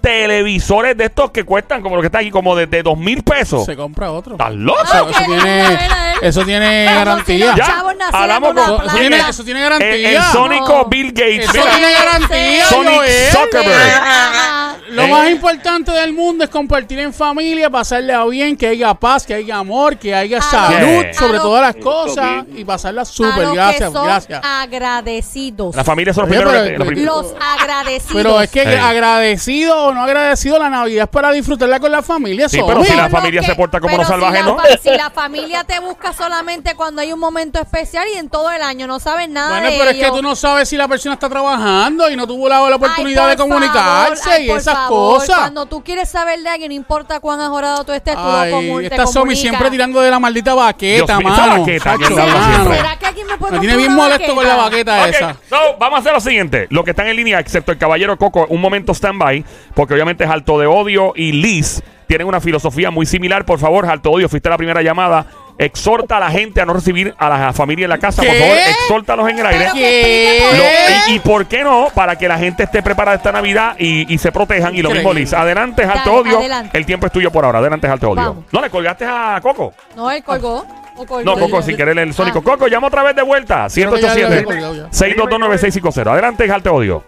televisores 0.00 0.96
de 0.96 1.06
estos 1.06 1.32
que 1.32 1.42
cuestan 1.44 1.82
como 1.82 1.96
lo 1.96 2.02
que 2.02 2.06
está 2.06 2.20
aquí, 2.20 2.30
como 2.30 2.54
de, 2.54 2.68
de 2.68 2.82
dos 2.84 2.96
mil 2.96 3.22
pesos. 3.24 3.64
Se 3.66 3.74
compra 3.76 4.12
otro. 4.12 4.34
¿Estás 4.34 4.54
loco? 4.54 4.78
Ah, 4.84 5.04
Eso, 5.10 5.24
tiene, 5.26 5.78
eso 6.22 6.44
tiene 6.44 6.84
garantía. 6.84 7.54
Ya, 7.56 7.82
hablamos 8.12 8.54
con 8.54 8.86
Eso 8.86 8.96
tiene, 8.96 9.18
eso 9.28 9.44
tiene 9.44 9.60
El, 9.60 9.68
garantía. 9.70 10.10
el 10.18 10.22
sónico 10.32 10.68
No. 10.68 10.84
Bill 10.84 11.08
Gates. 11.12 11.40
Eso 11.48 11.52
Mira, 11.52 11.70
tiene 11.72 11.92
garantía. 11.92 12.64
Sonic. 12.66 13.02
Zuckerberg. 13.32 14.67
Lo 14.88 15.02
Eh. 15.02 15.08
más 15.08 15.30
importante 15.30 15.90
del 15.92 16.12
mundo 16.12 16.44
es 16.44 16.50
compartir 16.50 16.98
en 17.00 17.12
familia, 17.12 17.68
pasarla 17.70 18.24
bien, 18.26 18.56
que 18.56 18.68
haya 18.68 18.94
paz, 18.94 19.26
que 19.26 19.34
haya 19.34 19.56
amor, 19.58 19.98
que 19.98 20.14
haya 20.14 20.38
A 20.38 20.42
salud 20.42 21.04
lo- 21.06 21.14
sobre 21.14 21.38
todas 21.38 21.62
las 21.62 21.76
cosas 21.82 22.44
y 22.56 22.64
pasarla 22.64 23.04
súper. 23.04 23.48
Gracias, 23.52 23.88
que 23.90 23.94
son 23.96 24.04
gracias. 24.06 24.40
agradecidos. 24.44 25.74
La 25.76 25.84
familia 25.84 26.12
son 26.14 26.22
los 26.22 26.28
primeros 26.30 26.52
pero- 26.52 26.84
que- 26.90 27.00
los 27.00 27.34
agradecidos. 27.40 28.12
Pero 28.14 28.40
es 28.40 28.50
que 28.50 28.62
Ey. 28.62 28.74
agradecido 28.76 29.76
o 29.84 29.92
no 29.94 30.02
agradecido, 30.02 30.58
la 30.58 30.70
Navidad 30.70 31.04
es 31.04 31.10
para 31.10 31.30
disfrutarla 31.32 31.80
con 31.80 31.92
la 31.92 32.02
familia. 32.02 32.48
Sí, 32.48 32.60
pero 32.66 32.84
si 32.84 32.94
la 32.94 33.08
familia 33.08 33.40
que- 33.40 33.46
se 33.46 33.54
porta 33.54 33.80
como 33.80 33.96
los 33.96 34.06
salvajes, 34.06 34.40
si 34.40 34.44
la 34.46 34.52
¿no? 34.52 34.58
Si 34.82 34.90
la 34.90 35.10
familia 35.10 35.64
te 35.64 35.78
busca 35.80 36.12
solamente 36.12 36.74
cuando 36.74 37.02
hay 37.02 37.12
un 37.12 37.20
momento 37.20 37.60
especial 37.60 38.06
y 38.14 38.18
en 38.18 38.28
todo 38.28 38.50
el 38.50 38.62
año 38.62 38.86
no 38.86 38.98
sabes 39.00 39.28
nada 39.28 39.50
Bueno, 39.50 39.70
de 39.70 39.78
pero 39.78 39.90
es 39.90 39.96
que 39.98 40.10
tú 40.10 40.22
no 40.22 40.34
sabes 40.36 40.68
si 40.68 40.76
la 40.76 40.88
persona 40.88 41.14
está 41.14 41.28
trabajando 41.28 42.10
y 42.10 42.16
no 42.16 42.26
tuvo 42.26 42.48
la, 42.48 42.58
oportunidad 42.68 43.22
por 43.22 43.30
de 43.30 43.36
comunicarse 43.36 44.22
favor, 44.22 44.36
ay, 44.38 44.46
y 44.46 44.50
esas 44.50 44.77
favor, 44.86 45.18
cosas. 45.20 45.36
Cuando 45.38 45.66
tú 45.66 45.82
quieres 45.82 46.08
saber 46.08 46.40
de 46.40 46.48
alguien, 46.48 46.68
no 46.70 46.74
importa 46.74 47.20
cuán 47.20 47.40
ajorado 47.40 47.84
tú 47.84 47.92
estés, 47.92 48.14
tú 48.14 48.20
lo 48.22 48.38
Ay, 48.38 48.86
esta 48.86 49.06
Somi 49.06 49.36
siempre 49.36 49.70
tirando 49.70 50.00
de 50.00 50.10
la 50.10 50.18
maldita 50.18 50.54
baqueta, 50.54 51.18
Dios 51.18 51.18
mío, 51.18 51.32
esa 51.32 51.46
mano. 51.46 51.60
baqueta 51.60 51.96
que 51.96 52.14
mano. 52.14 52.44
siempre. 52.54 52.76
¿Será 52.76 52.96
que 52.98 53.06
alguien 53.06 53.26
me 53.26 53.36
puede 53.38 53.52
Me 53.52 53.58
tiene 53.60 53.76
bien 53.76 53.94
molesto 53.94 54.34
con 54.34 54.46
la 54.46 54.56
baqueta 54.56 55.02
Ok, 55.02 55.08
esa. 55.08 55.36
so, 55.48 55.56
vamos 55.78 55.96
a 55.98 56.00
hacer 56.00 56.12
lo 56.12 56.20
siguiente. 56.20 56.66
Los 56.70 56.84
que 56.84 56.90
están 56.90 57.06
en 57.08 57.16
línea, 57.16 57.38
excepto 57.40 57.72
el 57.72 57.78
caballero 57.78 58.16
Coco, 58.16 58.46
un 58.48 58.60
momento 58.60 58.92
stand-by, 58.92 59.44
porque 59.74 59.94
obviamente 59.94 60.24
es 60.24 60.30
alto 60.30 60.58
de 60.58 60.66
odio 60.66 61.12
y 61.16 61.32
Liz 61.32 61.82
tienen 62.06 62.26
una 62.26 62.40
filosofía 62.40 62.90
muy 62.90 63.04
similar. 63.04 63.44
Por 63.44 63.58
favor, 63.58 63.84
alto 63.86 64.08
de 64.08 64.14
odio, 64.16 64.28
fuiste 64.28 64.48
la 64.48 64.56
primera 64.56 64.80
llamada. 64.82 65.26
Exhorta 65.58 66.18
a 66.18 66.20
la 66.20 66.30
gente 66.30 66.60
a 66.60 66.64
no 66.64 66.72
recibir 66.72 67.14
a 67.18 67.28
la 67.28 67.52
familia 67.52 67.84
en 67.86 67.90
la 67.90 67.98
casa. 67.98 68.22
Por 68.22 68.32
favor, 68.32 68.56
exhórtalos 68.56 69.28
en 69.28 69.38
el 69.40 69.46
aire. 69.46 69.68
Lo- 69.68 71.12
y, 71.12 71.16
y 71.16 71.18
por 71.18 71.46
qué 71.46 71.64
no? 71.64 71.88
Para 71.94 72.16
que 72.16 72.28
la 72.28 72.38
gente 72.38 72.62
esté 72.62 72.80
preparada 72.82 73.16
esta 73.16 73.32
Navidad 73.32 73.74
y, 73.78 74.12
y 74.12 74.18
se 74.18 74.30
protejan. 74.30 74.74
Y 74.76 74.82
lo 74.82 74.90
mismo. 74.90 75.12
Liz. 75.12 75.32
Adelante, 75.32 75.84
Dale, 75.84 76.08
odio. 76.10 76.38
adelante. 76.38 76.78
El 76.78 76.86
tiempo 76.86 77.06
es 77.06 77.12
tuyo 77.12 77.30
por 77.32 77.44
ahora. 77.44 77.58
Adelante, 77.58 77.86
es 77.88 77.92
alto 77.92 78.10
odio. 78.10 78.22
Vamos. 78.22 78.44
¿No 78.52 78.60
le 78.60 78.70
colgaste 78.70 79.04
a 79.04 79.40
Coco? 79.42 79.74
No, 79.96 80.10
él 80.10 80.22
colgó. 80.22 80.64
o 80.96 81.04
colgó. 81.06 81.24
No, 81.24 81.36
Coco, 81.38 81.60
sin 81.62 81.76
querer 81.76 81.98
el 81.98 82.14
sónico. 82.14 82.38
Ah. 82.38 82.42
Coco, 82.44 82.68
llama 82.68 82.86
otra 82.86 83.02
vez 83.02 83.16
de 83.16 83.22
vuelta. 83.22 83.66
Creo 83.72 83.92
que 83.94 84.00
ya 84.00 84.06
lo 84.08 84.12
había 84.12 84.28
787 84.28 84.44
colgado 84.44 84.74
ya. 84.76 84.90
6229650. 84.90 86.12
Adelante, 86.12 86.44
es 86.44 86.50
alto 86.50 86.72
odio. 86.74 87.04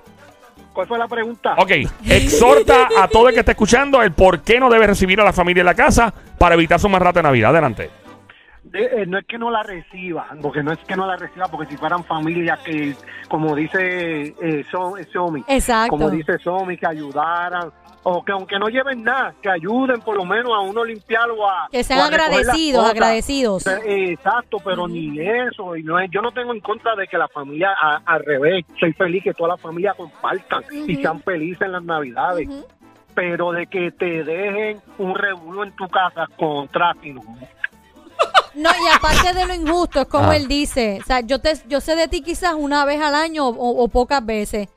¿Cuál 0.72 0.86
fue 0.86 0.98
la 0.98 1.08
pregunta? 1.08 1.54
Ok, 1.58 1.70
exhorta 2.08 2.88
a 2.98 3.08
todo 3.08 3.28
el 3.28 3.34
que 3.34 3.40
esté 3.40 3.52
escuchando 3.52 4.02
el 4.02 4.12
por 4.12 4.40
qué 4.42 4.58
no 4.60 4.70
debe 4.70 4.86
recibir 4.86 5.20
a 5.20 5.24
la 5.24 5.32
familia 5.32 5.60
en 5.60 5.66
la 5.66 5.74
casa 5.74 6.12
para 6.38 6.54
evitar 6.54 6.78
su 6.80 6.88
más 6.88 7.02
rata 7.02 7.18
de 7.20 7.24
Navidad. 7.24 7.50
Adelante. 7.50 7.90
De- 8.62 9.02
eh, 9.02 9.06
no 9.06 9.18
es 9.18 9.26
que 9.26 9.38
no 9.38 9.50
la 9.50 9.62
reciban, 9.62 10.38
porque 10.42 10.62
no 10.62 10.70
es 10.72 10.78
que 10.80 10.94
no 10.94 11.06
la 11.06 11.16
reciban, 11.16 11.50
porque 11.50 11.66
si 11.70 11.76
fueran 11.78 12.04
familias 12.04 12.58
que, 12.60 12.94
como 13.28 13.54
dice 13.56 14.34
eh, 14.40 14.64
So- 14.70 14.94
Somi, 15.12 15.42
Exacto. 15.48 15.90
como 15.90 16.10
dice 16.10 16.38
Somi, 16.38 16.76
que 16.76 16.86
ayudaran, 16.86 17.70
o 18.02 18.22
que 18.24 18.32
aunque 18.32 18.58
no 18.58 18.68
lleven 18.68 19.02
nada, 19.02 19.34
que 19.42 19.50
ayuden 19.50 20.00
por 20.02 20.16
lo 20.16 20.24
menos 20.24 20.52
a 20.54 20.60
uno 20.60 20.84
limpiar 20.84 21.30
o 21.30 21.48
a... 21.48 21.68
Que 21.70 21.82
sean 21.84 22.00
agradecidos, 22.00 22.88
agradecidos. 22.88 23.66
Eh, 23.66 24.12
Exacto, 24.12 24.58
pero 24.64 24.86
ni 24.88 25.18
eso. 25.20 25.76
Y 25.76 25.82
no 25.82 25.98
es, 25.98 26.10
yo 26.10 26.20
no 26.22 26.30
tengo 26.30 26.52
en 26.54 26.60
contra 26.60 26.94
de 26.96 27.06
que 27.06 27.18
la 27.18 27.28
familia, 27.28 27.70
a- 27.80 28.00
al 28.06 28.24
revés, 28.24 28.64
soy 28.78 28.92
feliz 28.94 29.22
que 29.24 29.34
toda 29.34 29.50
la 29.50 29.56
familia 29.56 29.94
compartan 29.94 30.62
y 30.86 30.96
sean 30.96 31.20
felices 31.22 31.62
en 31.62 31.72
las 31.72 31.82
navidades. 31.82 32.48
Pero 33.14 33.52
de 33.52 33.66
que 33.66 33.90
te 33.90 34.22
dejen 34.24 34.80
un 34.98 35.14
revuelo 35.14 35.64
en 35.64 35.72
tu 35.72 35.88
casa 35.88 36.26
contra 36.38 36.94
ti, 36.94 37.12
no. 37.12 37.22
No, 38.54 38.70
y 38.70 38.88
aparte 38.94 39.32
de 39.32 39.46
lo 39.46 39.54
injusto, 39.54 40.00
es 40.02 40.08
como 40.08 40.30
Ah. 40.30 40.36
él 40.36 40.48
dice. 40.48 40.98
O 41.02 41.04
sea, 41.06 41.20
yo, 41.20 41.40
te, 41.40 41.52
yo 41.68 41.80
sé 41.80 41.94
de 41.96 42.08
ti 42.08 42.20
quizás 42.22 42.54
una 42.54 42.84
vez 42.84 43.00
al 43.00 43.14
año 43.14 43.48
o, 43.48 43.82
o 43.84 43.88
pocas 43.88 44.24
veces. 44.24 44.68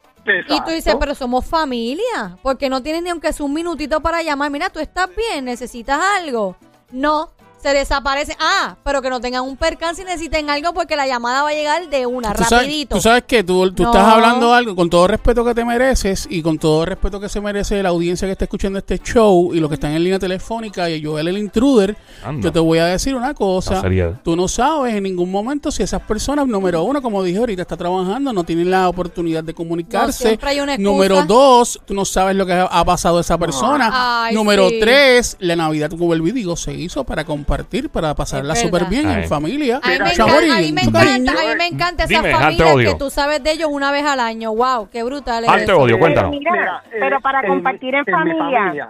Y 0.48 0.62
tú 0.62 0.72
dices, 0.72 0.96
pero 1.00 1.15
somos 1.15 1.46
familia. 1.46 2.38
Porque 2.42 2.70
no 2.70 2.82
tienes 2.82 3.03
ni 3.03 3.10
aunque 3.10 3.34
sea 3.34 3.46
un 3.46 3.53
minutito 3.53 4.00
para 4.01 4.21
llamar. 4.21 4.50
Mira, 4.52 4.69
tú 4.69 4.80
estás 4.80 5.10
bien, 5.15 5.45
necesitas 5.45 6.00
algo. 6.17 6.56
No, 6.91 7.32
se 7.63 7.73
desaparece. 7.73 8.36
Ah, 8.39 8.76
pero 8.84 9.02
que 9.02 9.10
no 9.10 9.19
tengan 9.21 9.43
un 9.43 9.58
percance 9.58 10.02
y 10.02 10.06
necesiten 10.06 10.49
algo 10.49 10.73
porque 10.73 10.95
la 10.95 11.08
llamada 11.08 11.43
va 11.43 11.49
a 11.49 11.54
llegar 11.54 11.89
de 11.89 12.06
una, 12.06 12.34
Tú 12.34 12.43
sabes, 12.43 12.67
rapidito. 12.67 12.95
tú 12.97 13.02
sabes 13.02 13.23
que 13.23 13.43
tú, 13.43 13.71
tú 13.71 13.84
No. 13.84 13.89
estás 13.91 14.08
hablando 14.08 14.54
algo 14.54 14.76
con 14.76 14.89
todo 14.89 15.06
el 15.06 15.10
respeto 15.10 15.43
que 15.45 15.56
te 15.56 15.63
mereces 15.65 16.28
y 16.30 16.41
con 16.41 16.60
todo 16.60 16.82
el 16.82 16.88
respeto 16.88 17.19
que 17.19 17.30
se 17.30 17.41
merece 17.41 17.82
la 17.82 17.89
audiencia 17.89 18.28
que 18.28 18.34
está 18.34 18.45
escuchando 18.45 18.78
este 18.80 18.99
show 18.99 19.54
y 19.54 19.60
los 19.60 19.69
que 19.69 19.76
están 19.76 19.93
en 19.93 20.04
línea 20.04 20.19
telefónica 20.19 20.89
y 20.89 21.04
Joel 21.04 21.30
el 21.30 21.38
intruder. 21.38 21.95
Anda. 22.23 22.43
Yo 22.43 22.52
te 22.52 22.60
voy 22.60 22.80
a 22.80 22.86
decir 22.86 23.15
una 23.15 23.34
cosa. 23.34 23.82
No, 23.82 24.19
Tú 24.23 24.36
no 24.36 24.47
sabes 24.47 24.93
en 24.95 25.04
ningún 25.04 25.32
momento 25.32 25.71
si 25.71 25.84
esas 25.84 26.02
personas, 26.02 26.45
número 26.45 26.84
uno, 26.84 27.02
como 27.02 27.23
dije 27.23 27.39
ahorita, 27.39 27.62
está 27.62 27.78
trabajando, 27.78 28.34
no 28.34 28.43
tienen 28.43 28.69
la 28.69 28.89
oportunidad 28.89 29.43
de 29.43 29.54
comunicarse. 29.54 30.28
siempre 30.28 30.49
hay 30.49 30.60
una 30.60 30.73
excusa. 30.73 30.91
número 30.91 31.23
dos, 31.23 31.80
tú 31.86 31.93
no 31.93 32.04
sabes 32.04 32.36
lo 32.36 32.45
que 32.45 32.52
ha 32.54 32.73
ha 32.73 32.86
pasado 32.86 33.19
a 33.19 33.21
esa 33.21 33.38
persona. 33.38 33.89
Ay, 34.26 34.36
número 34.36 34.67
sí. 34.69 34.80
tres, 34.82 35.38
la 35.39 35.56
Navidad, 35.56 35.89
como 35.89 36.13
y 36.13 36.32
digo, 36.32 36.56
se 36.56 36.73
hizo 36.73 37.04
para 37.04 37.23
compartir, 37.58 37.89
para 37.89 38.13
pasarla 38.16 38.56
súper 38.56 38.86
bien 38.86 39.08
Ay. 39.08 39.24
en 39.24 39.30
familia. 39.30 39.80
A 39.84 39.88
mí, 39.89 39.96
me 40.00 40.12
encanta, 40.12 40.24
a 40.58 40.60
mí 40.62 40.72
me 40.72 40.82
encanta, 40.82 41.00
cariño. 41.06 41.32
a 41.32 41.34
mí 41.50 41.56
me 41.58 41.68
encanta 41.68 42.04
esas 42.04 42.10
Dime, 42.10 42.30
alto 42.34 42.39
familias 42.44 42.76
odio. 42.76 42.92
que 42.94 43.00
tú 43.00 43.10
sabes 43.10 43.44
de 43.44 43.52
ellos 43.52 43.70
una 43.72 43.92
vez 43.92 44.06
al 44.06 44.20
año. 44.20 44.54
Wow, 44.54 44.89
qué 44.92 45.04
brutal 45.04 45.44
es 45.46 45.62
eso. 45.63 45.78
odio, 45.80 46.00
cuéntanos. 46.00 46.32
Mira, 46.32 46.84
eh, 46.92 46.98
pero 47.00 47.20
para 47.22 47.42
en 47.42 47.48
compartir 47.48 47.96
en, 47.96 48.04
mi 48.06 48.12
familia. 48.12 48.89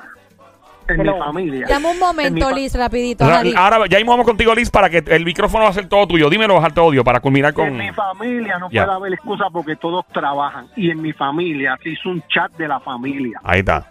En 0.88 0.98
mi 1.02 1.10
familia. 1.18 1.66
Dame 1.70 1.88
un 1.88 1.94
En 1.94 2.00
momento, 2.00 2.50
fa- 2.50 2.56
Liz, 2.56 2.76
rapidito. 2.76 3.24
Ahora, 3.24 3.38
Javi. 3.38 3.54
ahora 3.56 3.88
ya 3.88 3.98
mismo 3.98 4.12
vamos 4.12 4.26
contigo, 4.26 4.54
Liz, 4.54 4.70
para 4.70 4.90
que 4.90 5.04
el 5.08 5.24
micrófono 5.24 5.64
va 5.64 5.70
a 5.70 5.74
ser 5.74 5.88
todo 5.88 6.06
tuyo. 6.08 6.30
Dímelo, 6.30 6.62
alto 6.62 6.84
odio, 6.86 7.04
para 7.04 7.20
culminar 7.22 7.54
con. 7.54 7.68
En 7.68 7.78
mi 7.78 7.92
familia 7.92 8.58
no 8.60 8.70
Ya. 8.70 8.84
puede 8.86 8.98
haber 8.98 9.14
excusa 9.14 9.46
porque 9.52 9.76
todos 9.78 10.06
trabajan. 10.14 10.68
Y 10.76 10.92
en 10.92 11.02
mi 11.02 11.14
familia 11.14 11.78
se 11.82 11.90
hizo 11.90 12.10
un 12.10 12.22
chat 12.28 12.52
de 12.58 12.68
la 12.68 12.80
familia. 12.82 13.40
Ahí 13.44 13.60
está. 13.60 13.90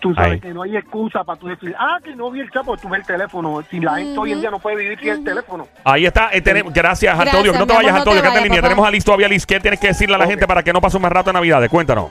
Tú 0.00 0.14
sabes 0.14 0.32
Ahí. 0.32 0.40
que 0.40 0.54
no 0.54 0.62
hay 0.62 0.76
excusa 0.76 1.24
para 1.24 1.38
tú 1.38 1.46
decir, 1.48 1.74
ah, 1.78 1.98
que 2.02 2.14
no 2.14 2.30
vi 2.30 2.40
el 2.40 2.50
chat 2.50 2.64
porque 2.64 2.82
tú 2.82 2.88
ves 2.88 3.00
el 3.00 3.06
teléfono. 3.06 3.62
Si 3.70 3.80
la 3.80 3.96
gente 3.96 4.18
hoy 4.18 4.32
en 4.32 4.40
día 4.40 4.50
no 4.50 4.58
puede 4.58 4.76
vivir 4.76 4.98
sin 4.98 5.08
el 5.08 5.24
teléfono. 5.24 5.66
Ahí 5.84 6.06
está. 6.06 6.30
eh, 6.32 6.40
tenemos- 6.40 6.72
gracias, 6.72 7.14
odio. 7.18 7.30
Que 7.30 7.32
no 7.32 7.42
te 7.42 7.42
mi 7.42 7.52
amor, 7.62 7.66
vayas, 7.76 7.92
no 7.92 7.96
alto 7.98 8.04
te 8.04 8.10
odio. 8.10 8.22
Quédate 8.22 8.26
en 8.28 8.32
vayas, 8.32 8.42
línea. 8.44 8.56
papá. 8.60 8.68
Tenemos 8.68 8.88
a 8.88 8.90
Liz 8.90 9.04
todavía, 9.04 9.28
Liz. 9.28 9.46
¿Qué 9.46 9.60
tienes 9.60 9.80
que 9.80 9.86
decirle 9.88 10.14
a 10.14 10.18
la 10.18 10.26
gente 10.26 10.46
para 10.46 10.62
que 10.62 10.72
no 10.72 10.80
pase 10.80 10.96
un 10.96 11.02
más 11.02 11.12
rato 11.12 11.30
de 11.30 11.34
Navidades? 11.34 11.68
Cuéntanos. 11.70 12.10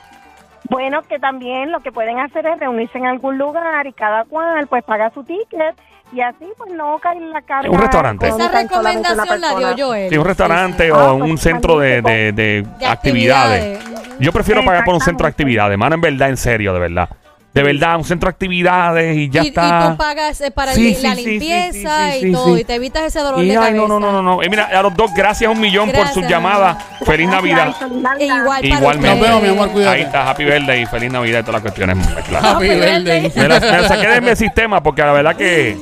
Bueno, 0.70 1.02
que 1.02 1.18
también 1.18 1.70
lo 1.72 1.80
que 1.80 1.92
pueden 1.92 2.18
hacer 2.18 2.44
es 2.46 2.58
reunirse 2.58 2.98
en 2.98 3.06
algún 3.06 3.38
lugar 3.38 3.86
y 3.86 3.92
cada 3.92 4.24
cual 4.24 4.66
pues 4.66 4.84
paga 4.84 5.10
su 5.14 5.22
ticket 5.24 5.74
y 6.12 6.20
así 6.20 6.44
pues 6.58 6.72
no 6.74 6.98
cae 6.98 7.16
en 7.16 7.30
la 7.30 7.40
carga. 7.42 7.70
Un 7.70 7.78
restaurante. 7.78 8.26
Esa 8.28 8.36
económica 8.36 8.60
en 8.60 8.68
solamente 8.68 9.12
una 9.12 9.24
recomendación 9.24 9.40
la 9.40 9.48
dio 9.48 9.58
persona. 9.68 9.86
Joel. 9.86 10.10
Sí, 10.10 10.18
un 10.18 10.24
restaurante 10.26 10.82
Sí, 10.82 10.88
sí. 10.88 10.90
o 10.90 10.98
Ah, 10.98 11.12
un 11.14 11.20
pues, 11.28 11.40
centro 11.40 11.78
de, 11.78 11.88
de- 11.88 12.02
magnífico. 12.02 12.36
de 12.36 12.62
De 12.80 12.86
actividades. 12.86 13.78
actividades. 13.78 14.18
Yo 14.18 14.32
prefiero 14.32 14.64
pagar 14.64 14.84
por 14.84 14.94
un 14.94 15.00
centro 15.00 15.24
de 15.26 15.30
actividades, 15.30 15.78
mano, 15.78 15.94
en 15.94 16.00
verdad, 16.00 16.28
en 16.28 16.36
serio, 16.36 16.74
de 16.74 16.80
verdad. 16.80 17.08
De 17.58 17.64
verdad, 17.72 17.96
un 17.96 18.04
centro 18.04 18.28
de 18.28 18.30
actividades 18.32 19.16
y 19.16 19.28
ya 19.28 19.42
y, 19.42 19.46
y 19.46 19.48
está. 19.48 19.90
tú 19.90 19.96
pagas 19.96 20.40
eh, 20.40 20.50
para 20.50 20.72
Sí, 20.74 20.88
el- 20.90 20.94
sí, 20.96 21.02
la 21.02 21.14
sí, 21.16 21.24
sí, 21.24 21.30
limpieza 21.30 22.12
sí, 22.12 22.20
sí, 22.20 22.26
y 22.28 22.32
todo. 22.32 22.54
sí. 22.54 22.60
Y 22.60 22.64
te 22.64 22.74
evitas 22.74 23.02
ese 23.02 23.18
dolor 23.20 23.42
Y, 23.42 23.48
de 23.48 23.52
ay, 23.52 23.56
cabeza. 23.58 23.76
no, 23.76 23.88
no, 23.88 24.00
no, 24.00 24.12
no, 24.12 24.22
no. 24.22 24.42
Eh, 24.42 24.48
mira, 24.48 24.64
a 24.66 24.82
los 24.82 24.94
dos, 24.94 25.12
gracias 25.14 25.50
un 25.50 25.60
millón 25.60 25.86
por 25.90 26.06
sus 26.06 26.16
Gracias, 26.22 26.30
llamadas. 26.30 26.84
Feliz 27.04 27.28
Navidad. 27.28 27.74
E 28.18 28.26
igual 28.26 28.44
para 28.44 28.66
Igualmente. 28.66 29.08
Nos 29.08 29.20
vemos, 29.20 29.42
mi 29.42 29.48
amor, 29.48 29.70
cuídate. 29.70 29.96
Ahí 29.96 30.02
está, 30.02 30.30
Happy 30.30 30.44
Birthday 30.44 30.82
y 30.82 30.86
feliz 30.86 31.10
Navidad 31.12 31.40
y 31.40 31.42
todas 31.42 31.54
las 31.54 31.62
cuestiones. 31.62 31.96
mezcladas. 31.96 32.54
Happy 32.54 32.68
Happy 32.68 32.78
birthday. 32.80 33.32
Me 33.34 33.48
la, 33.48 33.60
me 33.60 33.82
la 33.82 33.88
saqué 33.88 34.08
de 34.08 34.20
mi 34.20 34.36
sistema 34.36 34.82
porque 34.82 35.02
la 35.02 35.12
verdad 35.12 35.34
que, 35.36 35.76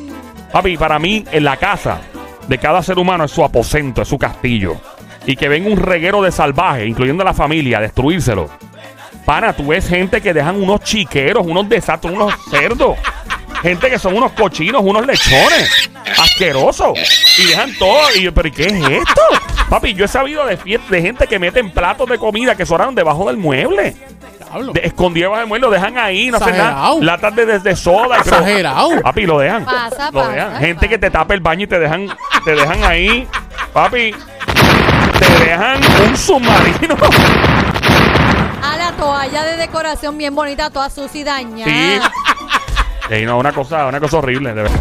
papi, 0.53 0.77
para 0.77 0.99
mí, 0.99 1.25
en 1.31 1.45
la 1.45 1.57
casa 1.57 1.99
de 2.49 2.59
cada 2.59 2.83
ser 2.83 2.99
humano 2.99 3.25
es 3.25 3.31
su 3.33 3.45
aposento, 3.45 4.03
es 4.03 4.09
su 4.09 4.19
castillo. 4.19 4.77
Y 5.27 5.37
que 5.37 5.49
venga 5.49 5.69
un 5.69 5.77
reguero 5.77 6.23
de 6.23 6.31
salvajes, 6.33 6.87
incluyendo 6.89 7.23
a 7.23 7.27
la 7.27 7.35
familia, 7.35 7.79
a 7.79 7.81
destruírselo. 7.81 8.49
Pana, 9.27 9.53
tú 9.53 9.67
ves 9.67 9.87
gente 9.89 10.23
que 10.23 10.33
dejan 10.33 10.63
unos 10.63 10.81
chiqueros, 10.81 11.45
unos 11.47 11.69
desastres, 11.69 12.15
unos 12.15 12.33
cerdos. 12.51 12.97
Gente 13.61 13.91
que 13.91 13.99
son 13.99 14.17
unos 14.17 14.33
cochinos, 14.33 14.81
unos 14.85 15.05
lechones. 15.07 15.91
Asquerosos. 16.19 16.97
Y 17.39 17.47
dejan 17.49 17.75
todo. 17.79 17.99
Y 18.15 18.23
yo, 18.23 18.33
¿pero 18.33 18.47
¿y 18.49 18.53
qué 18.53 18.67
es 18.67 18.73
esto? 18.75 19.21
Papi, 19.69 19.95
yo 19.95 20.05
he 20.05 20.09
sabido 20.09 20.47
de, 20.47 20.57
de 20.89 21.03
gente 21.03 21.27
que 21.27 21.39
meten 21.41 21.71
platos 21.73 22.09
de 22.09 22.19
comida 22.19 22.55
que 22.55 22.65
sonaron 22.65 22.95
debajo 22.95 23.27
del 23.27 23.37
mueble. 23.37 23.97
De, 24.73 24.81
escondido 24.85 25.25
debajo 25.27 25.41
del 25.41 25.49
mueble, 25.49 25.67
lo 25.67 25.73
dejan 25.73 25.99
ahí, 25.99 26.31
no 26.31 26.37
hacen 26.37 26.57
nada. 26.57 26.95
Latas 27.01 27.35
de, 27.35 27.47
de, 27.47 27.59
de 27.59 27.75
soda. 27.77 28.19
pero- 28.23 28.37
Exagerado. 28.37 29.01
Papi, 29.03 29.27
lo 29.27 29.41
dejan. 29.41 29.65
Pasa, 29.65 30.07
lo 30.13 30.21
pasa, 30.21 30.33
dejan. 30.33 30.57
Gente 30.61 30.75
pasa. 30.77 30.89
que 30.89 30.99
te 30.99 31.11
tapa 31.11 31.35
el 31.35 31.41
baño 31.41 31.65
y 31.65 31.67
te 31.67 31.79
dejan, 31.81 32.09
te 32.45 32.51
dejan 32.55 32.85
ahí. 32.85 33.27
Papi, 33.73 34.15
te 35.19 35.45
dejan 35.45 35.81
un 36.09 36.17
submarino. 36.17 36.97
A 38.67 38.77
la 38.77 38.93
toalla 38.97 39.45
de 39.45 39.57
decoración 39.57 40.19
bien 40.19 40.35
bonita, 40.35 40.71
toda 40.71 40.91
sucia 40.91 41.21
y 41.21 41.25
dañada. 41.25 41.71
Sí. 41.71 42.01
Ey, 43.15 43.25
no, 43.25 43.39
una 43.39 43.53
cosa, 43.53 43.87
una 43.87 44.01
cosa 44.01 44.19
horrible, 44.19 44.53
de 44.53 44.63
verdad. 44.63 44.81